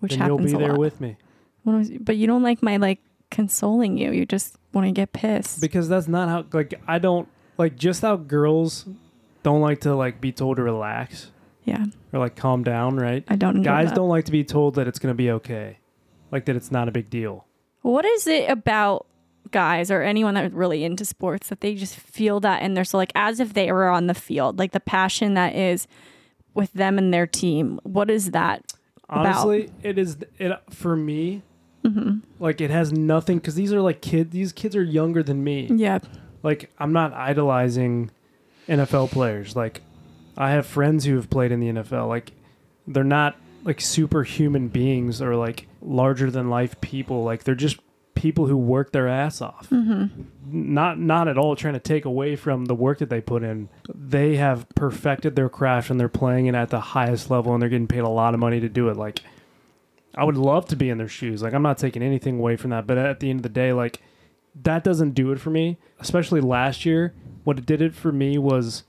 [0.00, 0.78] Which Then you'll happens be a there lot.
[0.80, 1.16] with me.
[1.64, 2.98] But you don't like my like
[3.30, 4.10] consoling you.
[4.10, 5.60] You just want to get pissed.
[5.60, 7.28] Because that's not how like I don't
[7.58, 8.86] like just how girls
[9.44, 11.30] don't like to like be told to relax
[11.64, 11.84] yeah.
[12.12, 13.24] or like calm down, right?
[13.28, 13.96] I don't enjoy Guys that.
[13.96, 15.78] don't like to be told that it's going to be okay.
[16.30, 17.46] Like that it's not a big deal.
[17.82, 19.06] What is it about
[19.50, 22.96] guys or anyone that's really into sports that they just feel that in their so
[22.96, 25.86] like as if they were on the field, like the passion that is
[26.54, 27.80] with them and their team.
[27.82, 28.64] What is that?
[29.08, 29.26] about?
[29.26, 31.42] Honestly, it is it for me.
[31.84, 32.18] Mm-hmm.
[32.38, 34.30] Like it has nothing because these are like kids.
[34.30, 35.68] These kids are younger than me.
[35.70, 35.98] Yeah.
[36.42, 38.10] Like I'm not idolizing
[38.68, 39.54] NFL players.
[39.54, 39.82] Like
[40.36, 42.08] I have friends who have played in the NFL.
[42.08, 42.32] Like
[42.86, 47.24] they're not like superhuman beings or like larger than life people.
[47.24, 47.78] Like they're just
[48.14, 49.68] people who work their ass off.
[49.70, 50.22] Mm-hmm.
[50.46, 53.68] Not not at all trying to take away from the work that they put in.
[53.92, 57.68] They have perfected their craft and they're playing it at the highest level and they're
[57.68, 58.96] getting paid a lot of money to do it.
[58.96, 59.20] Like
[60.16, 61.42] I would love to be in their shoes.
[61.42, 63.72] Like I'm not taking anything away from that, but at the end of the day,
[63.72, 64.00] like
[64.62, 65.78] that doesn't do it for me.
[65.98, 67.14] Especially last year,
[67.44, 68.84] what it did it for me was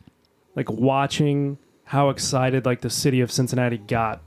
[0.56, 4.22] like watching how excited like the city of Cincinnati got.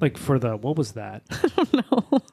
[0.00, 1.22] Like for the what was that?
[1.30, 2.20] I don't know.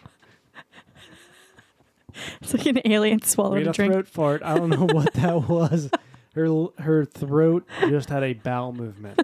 [2.41, 3.91] It's like an alien swallowed a drink.
[3.91, 4.41] throat fart.
[4.43, 5.89] I don't know what that was.
[6.33, 9.21] Her her throat just had a bowel movement.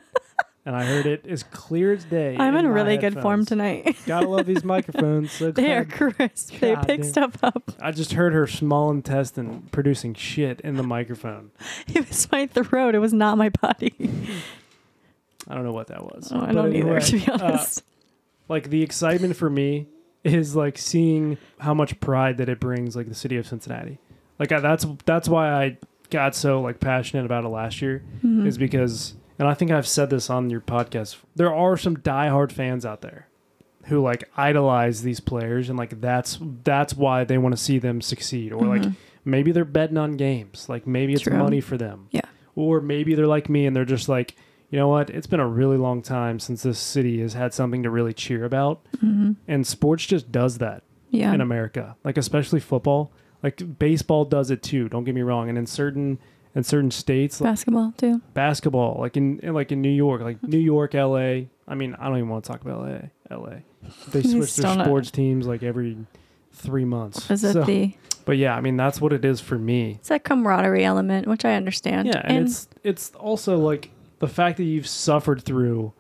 [0.66, 2.36] And I heard it as clear as day.
[2.38, 3.96] I'm in my really good form tonight.
[4.06, 5.32] Gotta love these microphones.
[5.32, 6.60] So they are crisp.
[6.60, 7.10] They God pick damn.
[7.10, 7.72] stuff up.
[7.82, 11.52] I just heard her small intestine producing shit in the microphone.
[11.94, 12.96] It was my throat.
[12.96, 13.94] It was not my body.
[15.48, 16.32] I don't know what that was.
[16.32, 17.84] Oh, I don't anyway, either, to be uh, honest.
[18.48, 19.88] like the excitement for me
[20.24, 23.98] is like seeing how much pride that it brings like the city of Cincinnati.
[24.38, 25.78] Like I, that's that's why I
[26.12, 28.46] got so like passionate about it last year Mm-hmm.
[28.46, 31.18] is because and I think I've said this on your podcast.
[31.36, 33.28] There are some diehard fans out there
[33.86, 38.00] who like idolize these players and like that's that's why they want to see them
[38.00, 38.84] succeed or like
[39.26, 40.70] maybe they're betting on games.
[40.70, 41.32] Like maybe it's Mm-hmm.
[41.32, 41.44] True.
[41.44, 42.08] money for them.
[42.12, 42.22] Yeah.
[42.56, 44.36] Or maybe they're like me and they're just like,
[44.70, 45.10] you know what?
[45.10, 48.46] It's been a really long time since this city has had something to really cheer
[48.46, 48.86] about.
[49.48, 51.18] And sports just does that Mm-hmm.
[51.18, 51.34] Yeah.
[51.34, 51.96] in America.
[52.06, 53.12] Like especially football.
[53.44, 55.50] Like baseball does it too, don't get me wrong.
[55.50, 56.20] And in certain
[56.56, 58.22] in certain states, like Basketball too.
[58.34, 61.48] basketball, like in, in like in New York, like New York, LA.
[61.68, 63.38] I mean, I don't even want to talk about LA.
[63.38, 63.56] LA.
[64.10, 65.98] They switch their not- sports teams like every
[66.54, 67.30] 3 months.
[67.32, 67.94] Is it So- the
[68.24, 69.94] but yeah, I mean that's what it is for me.
[70.00, 72.08] it's that camaraderie element, which I understand.
[72.08, 73.90] Yeah, and, it's it's also like
[74.20, 75.94] the fact that you've suffered through,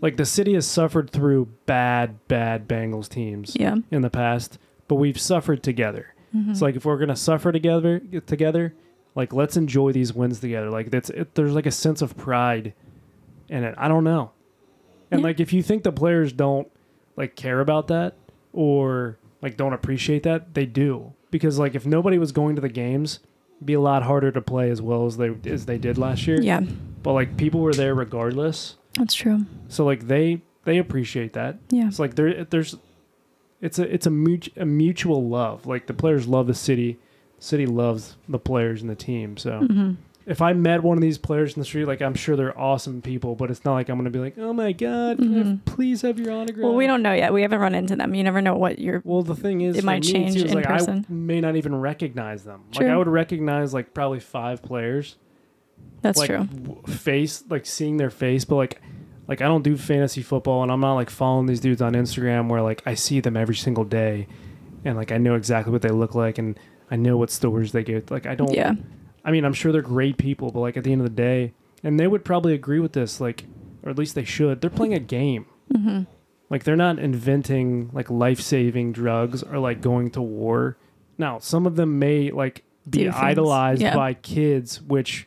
[0.00, 3.76] like the city has suffered through bad, bad Bengals teams yeah.
[3.92, 6.14] in the past, but we've suffered together.
[6.34, 6.50] Mm-hmm.
[6.50, 8.74] It's like if we're gonna suffer together, together,
[9.18, 10.70] like let's enjoy these wins together.
[10.70, 12.72] Like that's it, there's like a sense of pride
[13.48, 13.74] in it.
[13.76, 14.30] I don't know,
[15.10, 15.26] and Yeah.
[15.26, 16.68] like if you think the players don't
[17.16, 18.14] like care about that
[18.52, 22.68] or like don't appreciate that, they do because like if nobody was going to the
[22.68, 23.20] games.
[23.58, 26.26] it'd Be a lot harder to play as well as they as they did last
[26.28, 26.40] year.
[26.40, 26.60] Yeah.
[27.02, 28.76] But like people were there regardless.
[28.94, 29.46] That's true.
[29.68, 31.58] So like they they appreciate that.
[31.70, 31.88] Yeah.
[31.88, 32.76] It's like there there's
[33.60, 35.66] it's a it's a, mut- a mutual love.
[35.66, 36.98] Like the players love the city,
[37.38, 39.36] city loves the players and the team.
[39.36, 39.92] So Mm-hmm.
[40.26, 43.00] if I met one of these players in the street, like I'm sure they're awesome
[43.00, 46.18] people, but it's not like I'm gonna be like, oh my god, I please have
[46.18, 46.56] your autograph?
[46.56, 46.62] Mm-hmm.
[46.62, 47.32] Well, we don't know yet.
[47.32, 48.14] We haven't run into them.
[48.14, 49.00] You never know what you're.
[49.04, 51.06] Well, the thing is, It might me, change too, in like person.
[51.08, 52.64] I may not even recognize them.
[52.74, 52.92] Like True.
[52.92, 55.16] I would recognize like probably five players.
[56.02, 56.44] That's like true.
[56.44, 58.80] w- face like seeing their face but like
[59.26, 62.48] like I don't do fantasy football and I'm not like following these dudes on Instagram
[62.48, 64.26] where like I see them every single day
[64.84, 66.58] and like I know exactly what they look like and
[66.90, 68.74] I know what stores they get like I don't Yeah.
[69.24, 71.52] I mean I'm sure they're great people but like at the end of the day
[71.84, 73.44] and they would probably agree with this like
[73.82, 76.04] or at least they should they're playing a game Mm-hmm.
[76.48, 80.78] like they're not inventing like life-saving drugs or like going to war
[81.18, 83.94] now some of them may like be Do idolized Yeah.
[83.94, 85.26] by kids which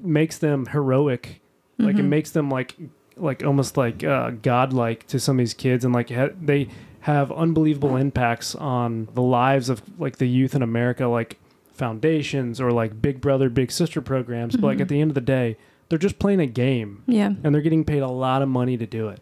[0.00, 1.40] makes them heroic
[1.78, 2.00] like Mm-hmm.
[2.06, 2.76] it makes them like
[3.16, 6.68] like almost like uh, godlike to some of these kids and like ha- they
[7.02, 11.38] have unbelievable impacts on the lives of like the youth in america like
[11.72, 14.82] foundations or like big brother big sister programs but like Mm-hmm.
[14.82, 15.56] at the end of the day
[15.88, 17.32] they're just playing a game Yeah.
[17.42, 19.20] and they're getting paid a lot of money to do it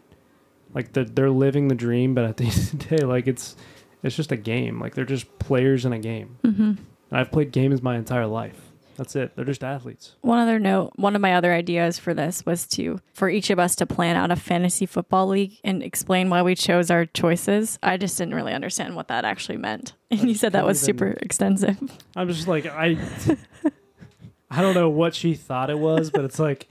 [0.73, 3.55] like they're, they're living the dream but at the end of the day like it's
[4.03, 6.61] it's just a game like they're just players in a game Mm-hmm.
[6.63, 6.79] and
[7.11, 11.15] i've played games my entire life that's it they're just athletes One other note, one
[11.15, 14.31] of my other ideas for this was to for each of us to plan out
[14.31, 17.79] a fantasy football league and explain why we chose our choices.
[17.81, 19.93] I just didn't really understand what that actually meant.
[20.11, 21.79] And you said that was super extensive.
[22.17, 22.97] i'm just like i
[24.51, 26.67] i don't know what she thought it was but it's like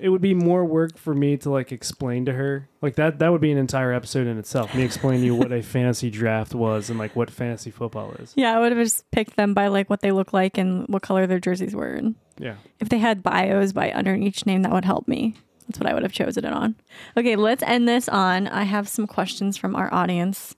[0.00, 3.30] it would be more work for me to like explain to her like that that
[3.30, 6.54] would be an entire episode in itself me explaining to you what a fantasy draft
[6.54, 9.68] was and like what fantasy football is Yeah, I would have just picked them by
[9.68, 11.92] like what they look like and what color their jerseys were.
[11.94, 15.34] And yeah if they had bios by under each name, that would help me.
[15.66, 16.76] That's what I would have chosen it on.
[17.16, 18.48] Okay, let's end this on.
[18.48, 20.54] I have some questions from our audience.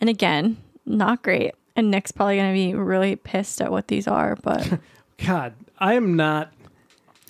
[0.00, 0.56] And again,
[0.86, 1.54] not great.
[1.74, 4.78] And Nick's probably going to be really pissed at what these are, but
[5.24, 6.52] god i am not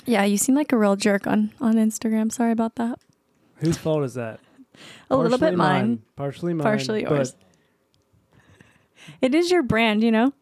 [0.07, 2.33] yeah, you seem like a real jerk on on Instagram.
[2.33, 2.99] Sorry about that.
[3.57, 4.41] whose fault is that
[5.11, 7.35] A little bit mine, partially mine, partially yours.
[9.21, 10.33] It is your brand, you know.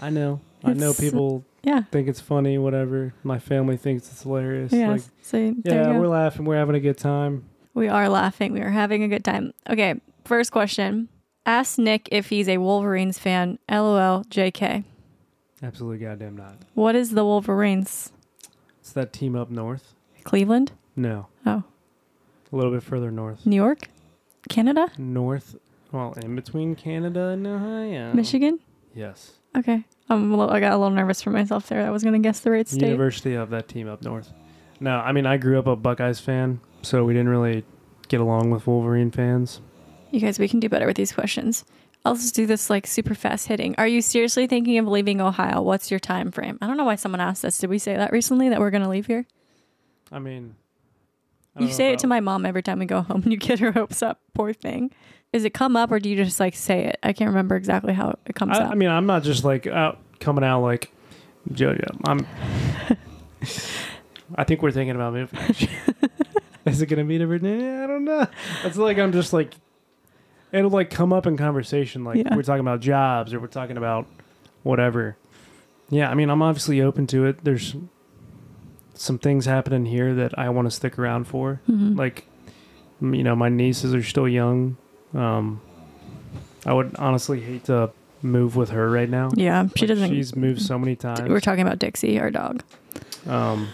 [0.00, 1.82] I know, I know people Yeah.
[1.90, 3.12] think it's funny, whatever.
[3.24, 4.72] My family thinks it's hilarious.
[4.72, 4.92] Yeah.
[4.92, 7.44] Like, so yeah, we're laughing, we're having a good time.
[7.74, 8.52] We are laughing.
[8.54, 9.52] We are having a good time.
[9.68, 11.08] Okay, first question.
[11.44, 13.58] Ask Nick if he's a Wolverines fan.
[13.70, 14.84] LOL, JK.
[15.62, 16.56] Absolutely goddamn not.
[16.74, 18.12] What is the Wolverines?
[18.86, 19.94] It's that team up north.
[20.22, 20.70] Cleveland?
[20.94, 21.64] No, Oh,
[22.52, 23.44] a little bit further north.
[23.44, 23.88] New York?
[24.48, 24.86] Canada?
[24.96, 25.56] North,
[25.90, 28.12] well, in between Canada and Ohio.
[28.12, 28.60] Michigan?
[28.94, 29.32] Yes.
[29.58, 29.82] Okay.
[30.08, 31.84] I'm a little, I got a little nervous for myself there.
[31.84, 32.82] I was going to guess the right state.
[32.86, 34.32] University of that team up north.
[34.78, 37.64] No, I mean I grew up a Buckeyes fan, so we didn't really
[38.06, 39.60] get along with Wolverine fans.
[40.12, 41.64] You guys, we can do better with these questions.
[42.06, 43.74] I'll just do this like super fast hitting.
[43.78, 45.60] Are you seriously thinking of leaving Ohio?
[45.60, 46.56] What's your time frame?
[46.62, 47.58] I don't know why someone asked us.
[47.58, 49.26] Did we say that recently that we're going to leave here?
[50.12, 50.54] I mean,
[51.56, 53.58] I You say it to my mom every time we go home and you get
[53.58, 54.20] her hopes up.
[54.34, 54.92] Poor thing.
[55.32, 56.96] Does it come up or do you just like say it?
[57.02, 58.70] I can't remember exactly how it comes I, up.
[58.70, 60.92] I mean, I'm not just like out coming out like
[61.50, 62.02] JoJo.
[62.04, 62.24] I'm.
[64.36, 65.40] I think we're thinking about moving.
[66.66, 67.82] Is it gonna be to Virginia?
[67.82, 68.28] I don't know.
[68.62, 69.54] It's like I'm just like
[70.56, 72.34] it'll like come up in conversation, like Yeah.
[72.34, 74.06] we're talking about jobs or we're talking about
[74.62, 75.16] whatever.
[75.90, 77.44] Yeah, I mean, I'm obviously open to it.
[77.44, 77.76] There's
[78.94, 81.60] some things happening here that I want to stick around for.
[81.70, 81.96] Mhm.
[81.96, 82.26] Like,
[83.02, 84.76] m- you know, my nieces are still young.
[85.14, 85.60] Um,
[86.64, 87.90] I would honestly hate to
[88.22, 89.30] move with her right now.
[89.34, 90.08] yeah, she Like, doesn't.
[90.10, 91.20] She's moved so many times.
[91.28, 92.62] We're talking about Dixie, our dog.
[93.28, 93.68] Um,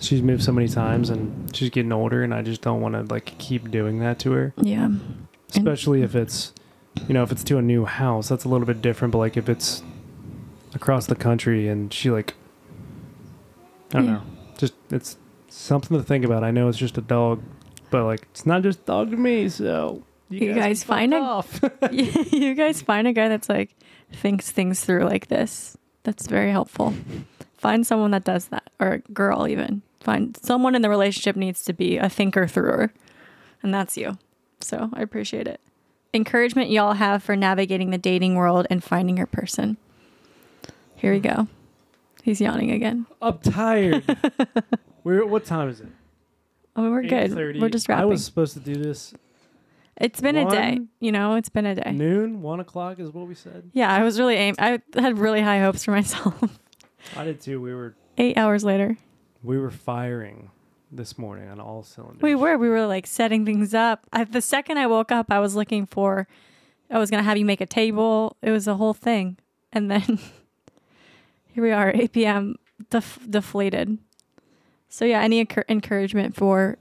[0.00, 3.02] she's moved so many times, and she's getting older, and I just don't want to
[3.12, 4.54] like keep doing that to her.
[4.60, 4.88] Yeah.
[5.54, 6.52] Especially if it's,
[7.08, 9.12] you know, if it's to a new house, that's a little bit different.
[9.12, 9.82] But like if it's
[10.74, 12.34] across the country, and she like,
[13.92, 14.12] I don't Yeah.
[14.14, 14.22] know,
[14.58, 15.16] just it's
[15.48, 16.44] something to think about.
[16.44, 17.42] I know it's just a dog,
[17.90, 19.48] but like it's not just dog to me.
[19.48, 21.60] So You guys find a- off.
[21.92, 23.74] you guys find a guy that's like
[24.12, 25.76] thinks things through like this.
[26.04, 26.94] That's very helpful.
[27.58, 29.82] Find someone that does that, or a girl even.
[30.00, 32.92] Find someone in the relationship needs to be a thinker througher,
[33.62, 34.18] and that's you.
[34.62, 35.60] So I appreciate it.
[36.14, 39.76] Encouragement y'all have for navigating the dating world and finding your person.
[40.96, 41.48] Here we go.
[42.22, 43.06] He's yawning again.
[43.20, 44.04] I'm tired.
[45.04, 45.88] We're what time is it?
[46.76, 47.32] Oh, we're good.
[47.32, 47.60] 8:30.
[47.60, 48.02] We're just wrapping.
[48.02, 49.12] I was supposed to do this
[49.96, 50.80] it's been a day.
[51.00, 51.92] You know, it's been a day.
[51.92, 53.70] noon, one o'clock is what we said.
[53.72, 54.54] Yeah, I was really aim.
[54.58, 56.58] I had really high hopes for myself.
[57.16, 57.60] I did too.
[57.60, 58.96] We were Eight hours later.
[59.42, 60.50] we were firing
[60.92, 62.22] this morning on all cylinders.
[62.22, 62.56] We were.
[62.58, 64.06] We were like setting things up.
[64.12, 66.28] I, the second I woke up, I was looking for.
[66.90, 68.36] I was gonna have you make a table.
[68.42, 69.38] It was a whole thing,
[69.72, 70.18] and then
[71.46, 72.56] here we are, 8 p.m.
[72.90, 73.98] Def- deflated.
[74.88, 76.76] So yeah, any encour- encouragement for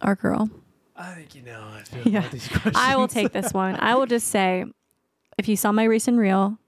[0.00, 0.50] our girl?
[0.96, 2.28] I think you know I feel Yeah.
[2.28, 2.74] these questions.
[2.76, 3.76] I will take this one.
[3.78, 4.64] I will just say,
[5.38, 6.58] if you saw my recent reel,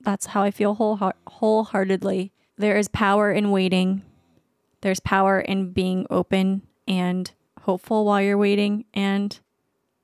[0.00, 2.32] that's how I feel whole wholeheartedly.
[2.56, 4.02] There is power in waiting.
[4.84, 7.32] There's power in being open and
[7.62, 9.40] hopeful while you're waiting and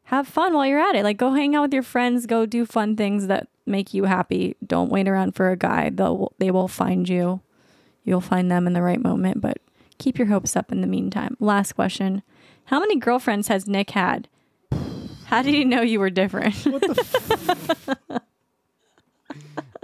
[0.04, 1.04] have fun while you're at it.
[1.04, 4.56] Like go hang out with your friends, go do fun things that make you happy.
[4.66, 5.90] Don't wait around for a guy.
[5.90, 7.42] They'll they will find you.
[8.04, 9.58] You'll find them in the right moment, but
[9.98, 11.36] keep your hopes up in the meantime.
[11.40, 12.22] Last question.
[12.64, 14.28] How many girlfriends has Nick had?
[15.26, 16.56] How did he know you were different?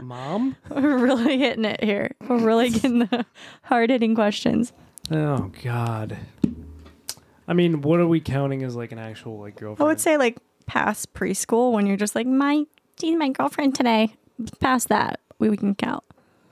[0.02, 0.56] Mom?
[0.70, 2.12] We're really hitting it here.
[2.26, 3.26] We're really getting the
[3.64, 4.72] hard hitting questions.
[5.10, 6.16] Oh God.
[7.48, 9.86] I mean, what are we counting as like an actual like girlfriend?
[9.86, 12.64] I would say like past preschool when you're just like my
[13.00, 14.14] she's my girlfriend today.
[14.60, 16.04] Past that, we, we can count.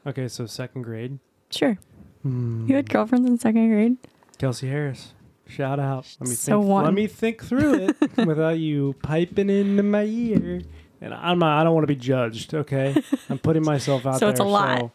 [0.07, 1.18] Okay, so second grade.
[1.50, 1.78] Sure.
[2.22, 2.66] Hmm.
[2.68, 3.96] You had girlfriends in second grade.
[4.38, 5.12] Kelsey Harris.
[5.46, 6.07] Shout out.
[6.20, 6.70] Let me So think.
[6.70, 6.84] one.
[6.84, 7.96] Let me think through it
[8.26, 10.62] without you piping into my ear.
[11.02, 12.55] And I'm not, I don't want to be judged.
[12.55, 12.96] Okay,
[13.28, 14.18] I'm putting myself out there.
[14.20, 14.30] So there.
[14.30, 14.78] it's a lot.
[14.78, 14.92] So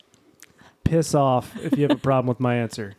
[0.90, 2.96] piss off if you have a problem with my answer.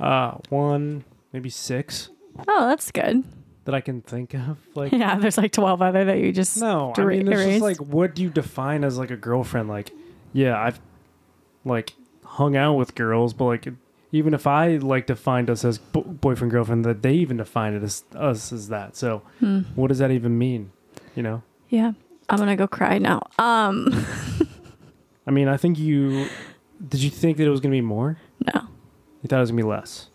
[0.00, 2.10] Uh, one, maybe six
[2.46, 3.24] Oh, that's good.
[3.64, 4.58] that I can think of.
[4.74, 7.42] Like Yeah, there's like twelve other that you just No, I dera- mean, it's just
[7.46, 7.62] erased.
[7.62, 9.68] like, what do you define as like a girlfriend?
[9.68, 9.90] Like,
[10.32, 10.80] yeah, I've
[11.64, 13.68] like hung out with girls, but like,
[14.12, 17.82] even if I like defined us as bo- boyfriend girlfriend, that they even define it
[17.82, 18.96] as us as that.
[18.96, 19.60] So, Hmm.
[19.74, 20.70] what does that even mean?
[21.16, 21.92] You know, Yeah.
[22.30, 23.22] I'm gonna go cry now.
[23.38, 24.04] Um
[25.26, 26.28] I mean, I think you
[26.86, 27.02] did.
[27.02, 28.18] You think that it was gonna be more?
[28.54, 28.62] no.
[29.22, 30.08] You thought it was gonna be less.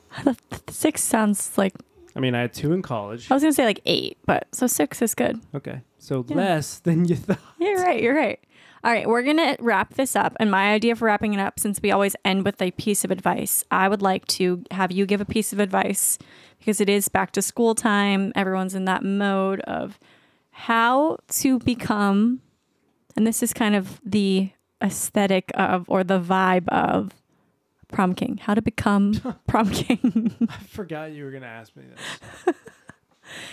[0.70, 1.74] Six sounds like
[2.16, 3.30] I mean, I had two in college.
[3.32, 5.39] I was gonna say like eight, but so six is good.
[5.55, 6.36] Okay, so Yeah.
[6.36, 7.39] less than you thought.
[7.59, 8.01] You're right.
[8.01, 8.39] You're right.
[8.84, 10.36] All right, we're gonna wrap this up.
[10.39, 13.11] And my idea for wrapping it up, since we always end with a piece of
[13.11, 16.18] advice, I would like to have you give a piece of advice
[16.59, 18.32] because it is back to school time.
[18.36, 19.99] Everyone's in that mode of
[20.51, 22.41] how to become,
[23.16, 24.51] and this is kind of the
[24.84, 27.12] aesthetic of or the vibe of
[27.92, 28.38] prom king.
[28.38, 29.14] How to become
[29.48, 30.36] prom king?
[30.50, 31.84] I forgot you were gonna ask me
[32.46, 32.56] this.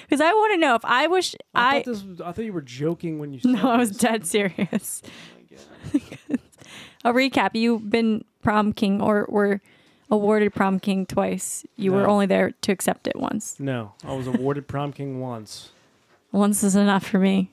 [0.03, 1.73] Because I want to know if I wish I, I.
[1.83, 3.99] thought this was, I thought you were joking when you said no, I was this.
[3.99, 5.01] dead serious.
[5.95, 5.99] Oh
[7.05, 9.61] a recap you've been prom king or were
[10.11, 14.27] awarded prom king twice you were only there to accept it once No, I was
[14.27, 15.71] awarded prom king once.
[16.33, 17.51] once is enough for me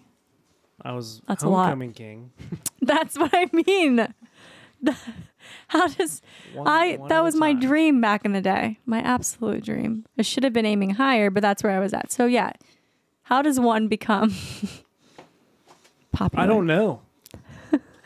[0.82, 2.32] I was That's homecoming king.
[2.82, 4.14] that's what i mean
[5.68, 6.22] how does
[6.54, 7.60] One- i one that a was my time.
[7.62, 11.42] dream back in the day my absolute dream i should have been aiming higher but
[11.42, 12.52] that's where i was at so yeah
[13.24, 14.34] how does one become
[16.12, 17.02] popular I don't know.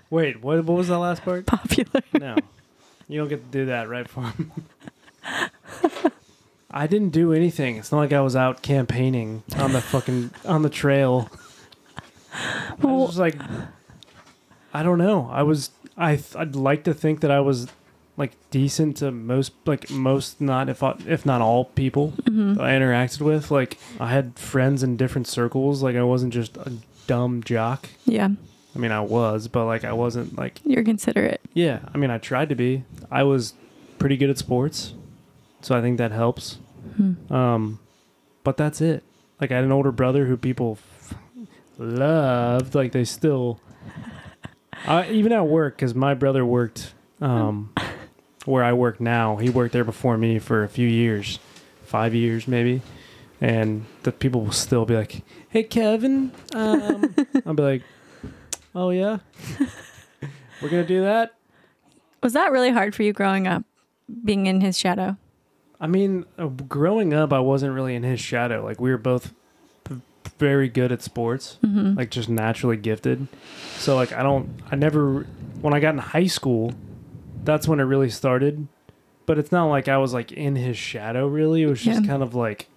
[0.10, 0.64] Wait, what?
[0.66, 1.46] What was that last part?
[1.46, 2.36] popular No,
[3.08, 4.52] you don't get to do that right for him.
[6.70, 7.76] I didn't do anything.
[7.78, 11.30] It's not like I was out campaigning on the fucking on the trail.
[12.34, 13.36] I was just like,
[14.74, 15.30] I don't know.
[15.32, 17.68] I was I th- I'd like to think that I was
[18.18, 22.54] like decent to most like most not if I, if not all people Mm-hmm.
[22.56, 23.52] that I interacted with.
[23.52, 25.84] Like I had friends in different circles.
[25.84, 26.72] Like I wasn't just a
[27.08, 27.90] dumb jock.
[28.06, 28.30] Yeah,
[28.76, 31.42] I mean, I was, but like I wasn't like you're considerate.
[31.54, 31.80] yeah.
[31.94, 32.84] I mean, I tried to be.
[33.10, 33.54] I was
[34.00, 34.94] pretty good at sports,
[35.62, 36.58] so I think that helps.
[37.30, 37.80] Um,
[38.44, 39.04] but that's it.
[39.40, 40.78] Like I had an older brother who people
[41.82, 42.76] loved.
[42.76, 43.60] Like they still,
[44.86, 47.74] I, even at work, because my brother worked um,
[48.46, 49.38] where I work now.
[49.38, 51.40] He worked there before me for a few years,
[51.84, 52.82] five years maybe.
[53.40, 57.16] And the people will still be like, "Hey, Kevin," um,
[57.46, 57.84] I'll be like,
[58.76, 59.18] "Oh yeah,
[60.62, 61.34] we're gonna do that."
[62.22, 63.64] Was that really hard for you growing up,
[64.24, 65.18] being in his shadow?
[65.80, 68.64] I mean, uh, growing up, I wasn't really in his shadow.
[68.64, 69.34] Like we were both
[70.42, 71.98] very good at sports, Mm-hmm.
[71.98, 73.28] like just naturally gifted.
[73.78, 75.26] So like I don't, I never.
[75.62, 76.74] When I got in high school,
[77.46, 78.68] that's when it really started.
[79.28, 81.28] But it's not like I was like in his shadow.
[81.28, 82.08] Really, it was just Yeah.
[82.08, 82.68] kind of like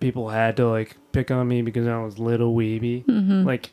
[0.00, 3.04] people had to like pick on me because I was little weeby.
[3.04, 3.44] Mm-hmm.
[3.46, 3.70] Like,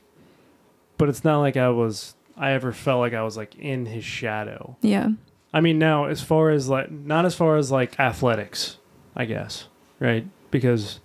[0.98, 2.16] but it's not like I was.
[2.38, 4.76] I ever felt like I was like in his shadow.
[4.82, 5.10] yeah,
[5.54, 8.78] I mean, now as far as like not as far as like athletics,
[9.16, 9.68] I guess,
[10.00, 10.28] right?
[10.52, 11.00] Because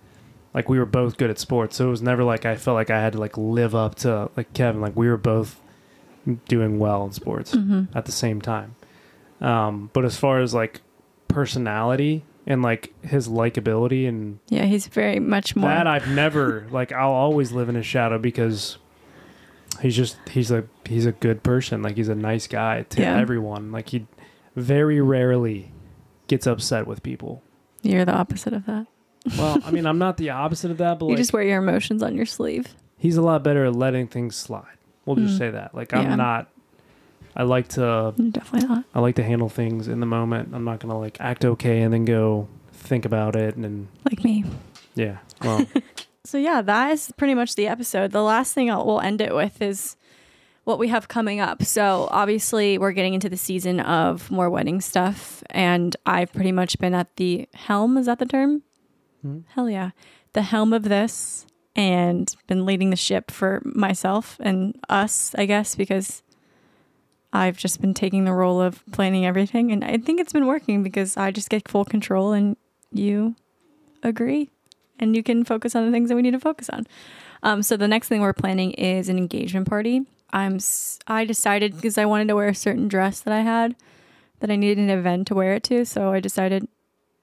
[0.55, 2.91] like we were both good at sports, so it was never like I felt like
[2.91, 4.81] I had to like live up to like Kevin.
[4.81, 5.61] Like we were both
[6.49, 7.97] doing well in sports Mm-hmm.
[7.97, 8.75] at the same time.
[9.41, 10.83] Um, but as far as like
[11.29, 14.65] personality and like his likability and yeah.
[14.65, 15.71] He's very much more.
[15.71, 18.77] that I've never like I'll always live in his shadow because
[19.81, 21.83] he's just he's a he's a good person.
[21.83, 23.17] Like he's a nice guy to Yeah.
[23.19, 23.73] everyone.
[23.73, 24.07] Like he
[24.57, 25.73] very rarely
[26.27, 27.43] gets upset with people.
[27.83, 28.87] you're the opposite of that.
[29.39, 31.59] Well, I mean, I'm not the opposite of that, but you like just wear your
[31.59, 32.69] emotions on your sleeve.
[32.99, 34.65] he's a lot better at letting things slide.
[35.07, 35.39] We'll just Mm.
[35.39, 35.75] say that.
[35.75, 36.49] Like I'm not
[37.37, 38.85] I like to definitely not.
[38.95, 40.51] I like to handle things in the moment.
[40.53, 43.89] I'm not going to like act okay and then go think about it and then
[44.05, 44.45] Like me.
[44.95, 45.19] yeah.
[45.43, 45.67] Well,
[46.25, 48.11] So yeah, that is pretty much the episode.
[48.13, 49.97] The last thing I'll, we'll end it with is
[50.65, 51.63] what we have coming up.
[51.65, 56.79] So obviously, we're getting into the season of more wedding stuff, and I've pretty much
[56.79, 57.97] been at the helm.
[57.97, 58.63] Is that the term?
[59.23, 59.41] Hmm.
[59.55, 59.91] Hell yeah,
[60.33, 61.47] the helm of this,
[61.77, 66.23] and been leading the ship for myself and us, I guess, because
[67.33, 70.83] I've just been taking the role of planning everything, and I think it's been working
[70.83, 72.57] because I just get full control, and
[72.93, 73.37] you
[74.03, 74.51] agree
[75.01, 76.87] and you can focus on the things that we need to focus on.
[77.43, 80.03] Um, so the next thing we're planning is an engagement party.
[80.33, 80.59] I'm
[81.09, 83.75] I decided because I wanted to wear a certain dress that I had
[84.39, 86.69] that I needed an event to wear it to, so I decided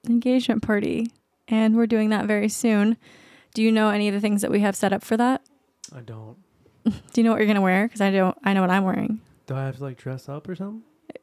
[0.06, 1.10] engagement party,
[1.48, 2.96] and we're doing that very soon.
[3.54, 5.42] Do you know any of the things that we have set up for that?
[5.94, 6.36] I don't.
[6.84, 7.86] Do you know what you're gonna wear?
[7.86, 8.36] Because I don't.
[8.44, 9.20] I know what I'm wearing.
[9.46, 10.82] Do I have to like dress up or something?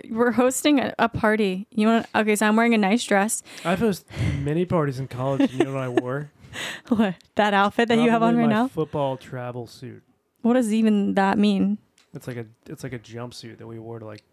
[0.10, 1.68] We're hosting a, a party.
[1.72, 2.08] You want?
[2.16, 3.44] Okay, so I'm wearing a nice dress.
[3.64, 4.06] I've hosted
[4.44, 5.54] many parties in college.
[5.54, 6.32] You know what I wore?
[6.88, 8.68] What that outfit that you have on right my now?
[8.70, 10.04] Football travel suit.
[10.42, 11.80] What does even that mean?
[12.14, 14.24] It's like a it's like a jumpsuit that we wore to like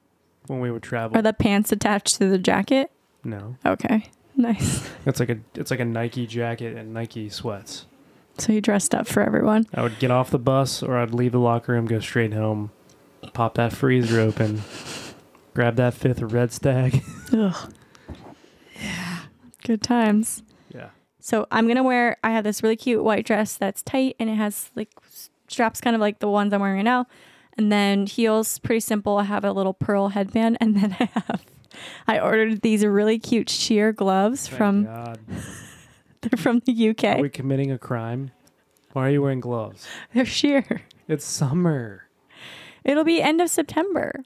[0.47, 1.19] when we would travel.
[1.19, 2.93] Are the pants attached to the jacket?
[3.25, 4.09] no, Okay.
[4.37, 4.89] Nice.
[5.07, 7.87] it's like a it's like a Nike jacket and Nike sweats.
[8.39, 9.67] So you dressed up for everyone.
[9.75, 12.71] I would get off the bus or I'd leave the locker room, go straight home,
[13.35, 14.63] pop that freezer open,
[15.55, 17.03] grab that fifth red stag.
[17.33, 17.73] Ugh.
[18.81, 19.19] Yeah.
[19.65, 20.43] Good times.
[20.75, 20.89] yeah.
[21.21, 22.17] So I'm gonna wear.
[22.25, 24.89] I have this really cute white dress that's tight and it has like
[25.47, 27.07] straps, kind of like the ones I'm wearing right now,
[27.59, 28.59] and then heels.
[28.59, 29.19] Pretty simple.
[29.19, 31.43] I have a little pearl headband, and then I have.
[32.07, 34.85] I ordered these really cute sheer gloves Thank from.
[34.85, 35.21] God.
[36.21, 37.05] They're from the UK.
[37.05, 38.31] Are we committing a crime?
[38.93, 39.87] Why are you wearing gloves?
[40.15, 40.83] They're sheer.
[41.09, 42.05] It's summer.
[42.85, 44.23] It'll be end of September.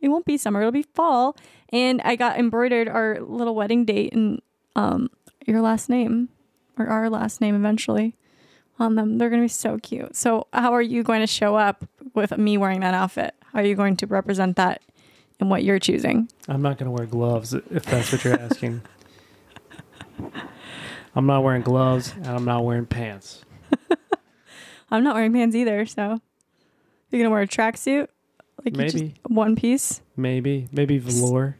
[0.00, 0.60] It won't be summer.
[0.60, 1.36] It'll be fall.
[1.70, 4.40] And I got embroidered our little wedding date and
[4.76, 5.10] um
[5.46, 6.28] your last name
[6.78, 8.14] or our last name eventually
[8.78, 9.18] on them.
[9.18, 10.16] They're gonna be so cute.
[10.16, 13.34] So how are you going to show up with me wearing that outfit?
[13.52, 14.82] How are you going to represent that
[15.40, 16.28] in what you're choosing?
[16.48, 18.82] I'm not gonna wear gloves if that's what you're asking.
[21.14, 23.44] I'm not wearing gloves and I'm not wearing pants.
[24.90, 26.20] I'm not wearing pants either, so
[27.10, 28.08] you're gonna wear a tracksuit?
[28.64, 29.14] Like Maybe.
[29.26, 30.00] one piece?
[30.16, 30.68] Maybe.
[30.72, 31.56] Maybe velour.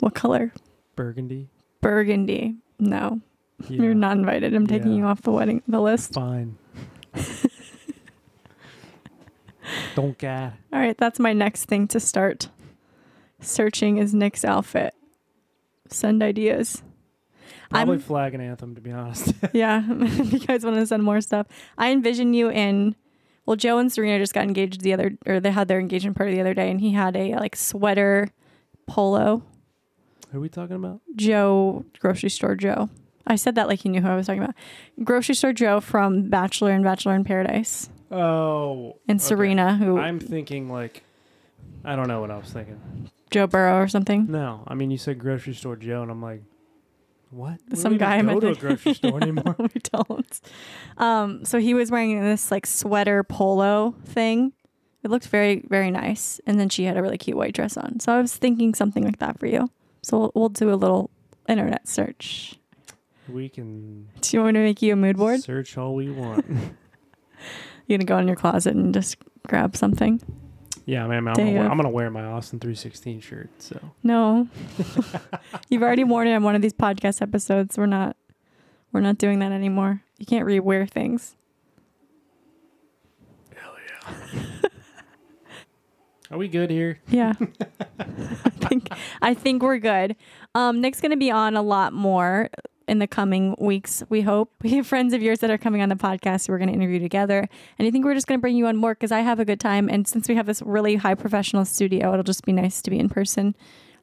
[0.00, 0.52] What color?
[0.96, 1.48] Burgundy.
[1.80, 2.56] Burgundy.
[2.78, 3.20] No.
[3.68, 3.82] Yeah.
[3.82, 4.54] You're not invited.
[4.54, 4.98] I'm taking Yeah.
[4.98, 6.14] you off the wedding the list.
[6.14, 6.56] Fine.
[9.94, 10.52] Don't get.
[10.72, 12.48] All right, that's my next thing to start.
[13.40, 14.94] Searching is Nick's outfit.
[15.88, 16.82] Send ideas.
[17.70, 19.32] Probably I'm flag and anthem, to be honest.
[19.52, 19.84] yeah.
[19.88, 22.94] you guys want to send more stuff, I envision you in.
[23.46, 26.34] Well, Joe and Serena just got engaged the other, or they had their engagement party
[26.34, 28.30] the other day, and he had a like sweater
[28.86, 29.42] polo.
[30.30, 31.00] Who are we talking about?
[31.14, 32.88] Joe, grocery store Joe.
[33.26, 34.54] I said that like he knew who I was talking about.
[35.02, 38.96] Grocery store Joe from Bachelor and Bachelor in Paradise, Oh.
[39.08, 39.26] and okay.
[39.26, 41.02] Serena, who I'm thinking like,
[41.84, 43.10] I don't know what I was thinking.
[43.30, 44.30] Joe Burrow or something.
[44.30, 46.42] No, I mean you said grocery store Joe, and I'm like,
[47.30, 47.58] what?
[47.68, 49.56] We Some guy go to a grocery store anymore.
[49.58, 50.40] we don't.
[50.98, 54.52] Um, so he was wearing this like sweater polo thing.
[55.02, 56.40] It looked very, very nice.
[56.46, 58.00] And then she had a really cute white dress on.
[58.00, 59.68] So I was thinking something like that for you.
[60.02, 61.10] So we'll, we'll do a little
[61.48, 62.54] internet search.
[63.28, 65.42] we can Do you want me to make you a mood board?
[65.42, 66.46] search all we want.
[67.86, 69.16] You're gonna go in your closet and just
[69.46, 70.20] grab something.
[70.86, 71.70] yeah, man, I'm, gonna wear.
[71.70, 73.50] I'm gonna wear my Austin 316 shirt.
[73.58, 74.48] So No,
[75.68, 77.76] you've already worn it on one of these podcast episodes.
[77.76, 78.16] We're not,
[78.92, 80.02] we're not doing that anymore.
[80.18, 81.36] You can't rewear things.
[83.54, 83.74] Hell
[84.04, 84.68] yeah.
[86.30, 87.00] Are we good here?
[87.08, 87.34] Yeah.
[88.00, 88.88] I think
[89.20, 90.16] I think we're good.
[90.54, 92.48] Um, Nick's gonna be on a lot more
[92.86, 94.50] in the coming weeks, we hope.
[94.62, 96.98] We have friends of yours that are coming on the podcast who we're gonna interview
[96.98, 97.48] together.
[97.78, 99.60] And I think we're just gonna bring you on more because I have a good
[99.60, 99.88] time.
[99.88, 102.98] And since we have this really high professional studio, it'll just be nice to be
[102.98, 103.54] in person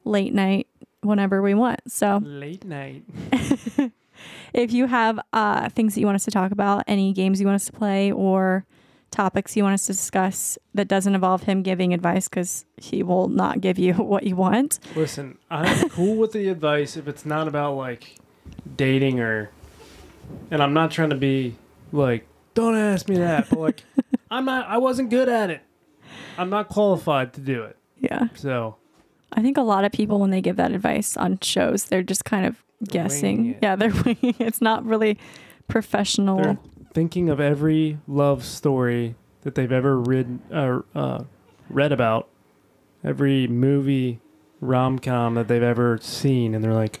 [0.04, 0.66] late night
[1.02, 1.80] whenever we want.
[1.88, 3.04] So Late night.
[4.52, 7.46] if you have uh, things that you want us to talk about, any games you
[7.46, 8.64] want us to play, or
[9.12, 13.28] topics you want us to discuss that doesn't involve him giving advice because he will
[13.28, 14.80] not give you what you want.
[14.96, 18.16] Listen, I'm cool with the advice if it's not about like
[18.76, 19.50] dating or,
[20.50, 21.56] and I'm not trying to be
[21.92, 23.84] like, don't ask me that, but like,
[24.30, 25.62] I'm not, I wasn't good at it.
[26.38, 27.76] I'm not qualified to do it.
[27.98, 28.28] Yeah.
[28.34, 28.76] So
[29.32, 32.24] I think a lot of people, when they give that advice on shows, they're just
[32.24, 33.56] kind of guessing.
[33.62, 34.40] Yeah, they're winging it.
[34.40, 35.18] It's not really
[35.68, 36.36] professional.
[36.38, 36.58] they're
[36.92, 41.24] thinking of every love story that they've ever read, uh, uh,
[41.68, 42.28] read about,
[43.02, 44.20] every movie
[44.60, 47.00] rom com that they've ever seen, and they're like,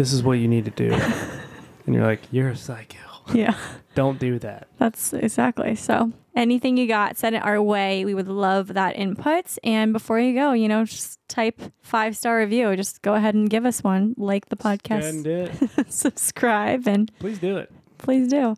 [0.00, 0.90] this is what you need to do.
[1.86, 2.96] and you're like, you're a psycho.
[3.34, 3.54] yeah.
[3.94, 4.68] Don't do that.
[4.78, 5.74] That's exactly.
[5.74, 8.06] So, anything you got, send it our way.
[8.06, 9.58] We would love that input.
[9.62, 12.74] And before you go, you know, just type five star review.
[12.76, 14.14] Just go ahead and give us one.
[14.16, 17.70] Like the Go ahead and podcast, subscribe, and Please do it.
[17.98, 18.56] please do.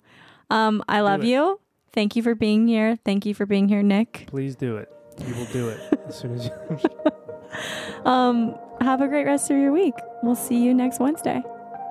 [0.48, 1.58] Um, I love you.
[1.92, 2.98] Thank you for being here.
[3.04, 4.26] Thank you for being here, Nick.
[4.28, 4.92] Please do it.
[5.26, 6.52] You will do it as soon as you.
[8.04, 9.94] Um, have a great rest of your week.
[10.22, 11.42] We'll see you next Wednesday.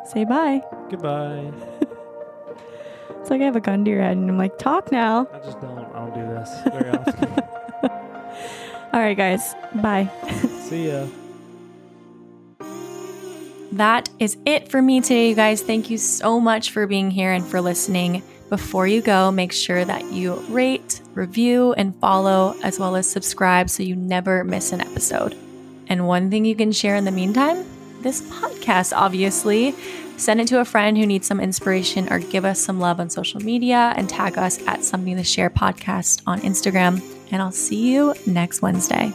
[0.05, 0.61] Say bye.
[0.89, 1.51] Goodbye.
[3.21, 5.27] It's like I have a gun to your head, and I'm like, talk now.
[5.31, 5.77] I just don't.
[5.77, 7.29] I don't do this very often.
[8.93, 9.53] All right, guys.
[9.75, 10.09] Bye.
[10.63, 11.05] See ya.
[13.73, 15.61] That is it for me today, you guys.
[15.61, 18.23] Thank you so much for being here and for listening.
[18.49, 23.69] Before you go, make sure that you rate, review, and follow, as well as subscribe
[23.69, 25.37] so you never miss an episode.
[25.91, 27.65] And one thing you can share in the meantime
[27.99, 29.75] this podcast, obviously.
[30.15, 33.09] Send it to a friend who needs some inspiration or give us some love on
[33.09, 37.03] social media and tag us at Something to Share podcast on Instagram.
[37.33, 39.11] And I'll see you next Wednesday.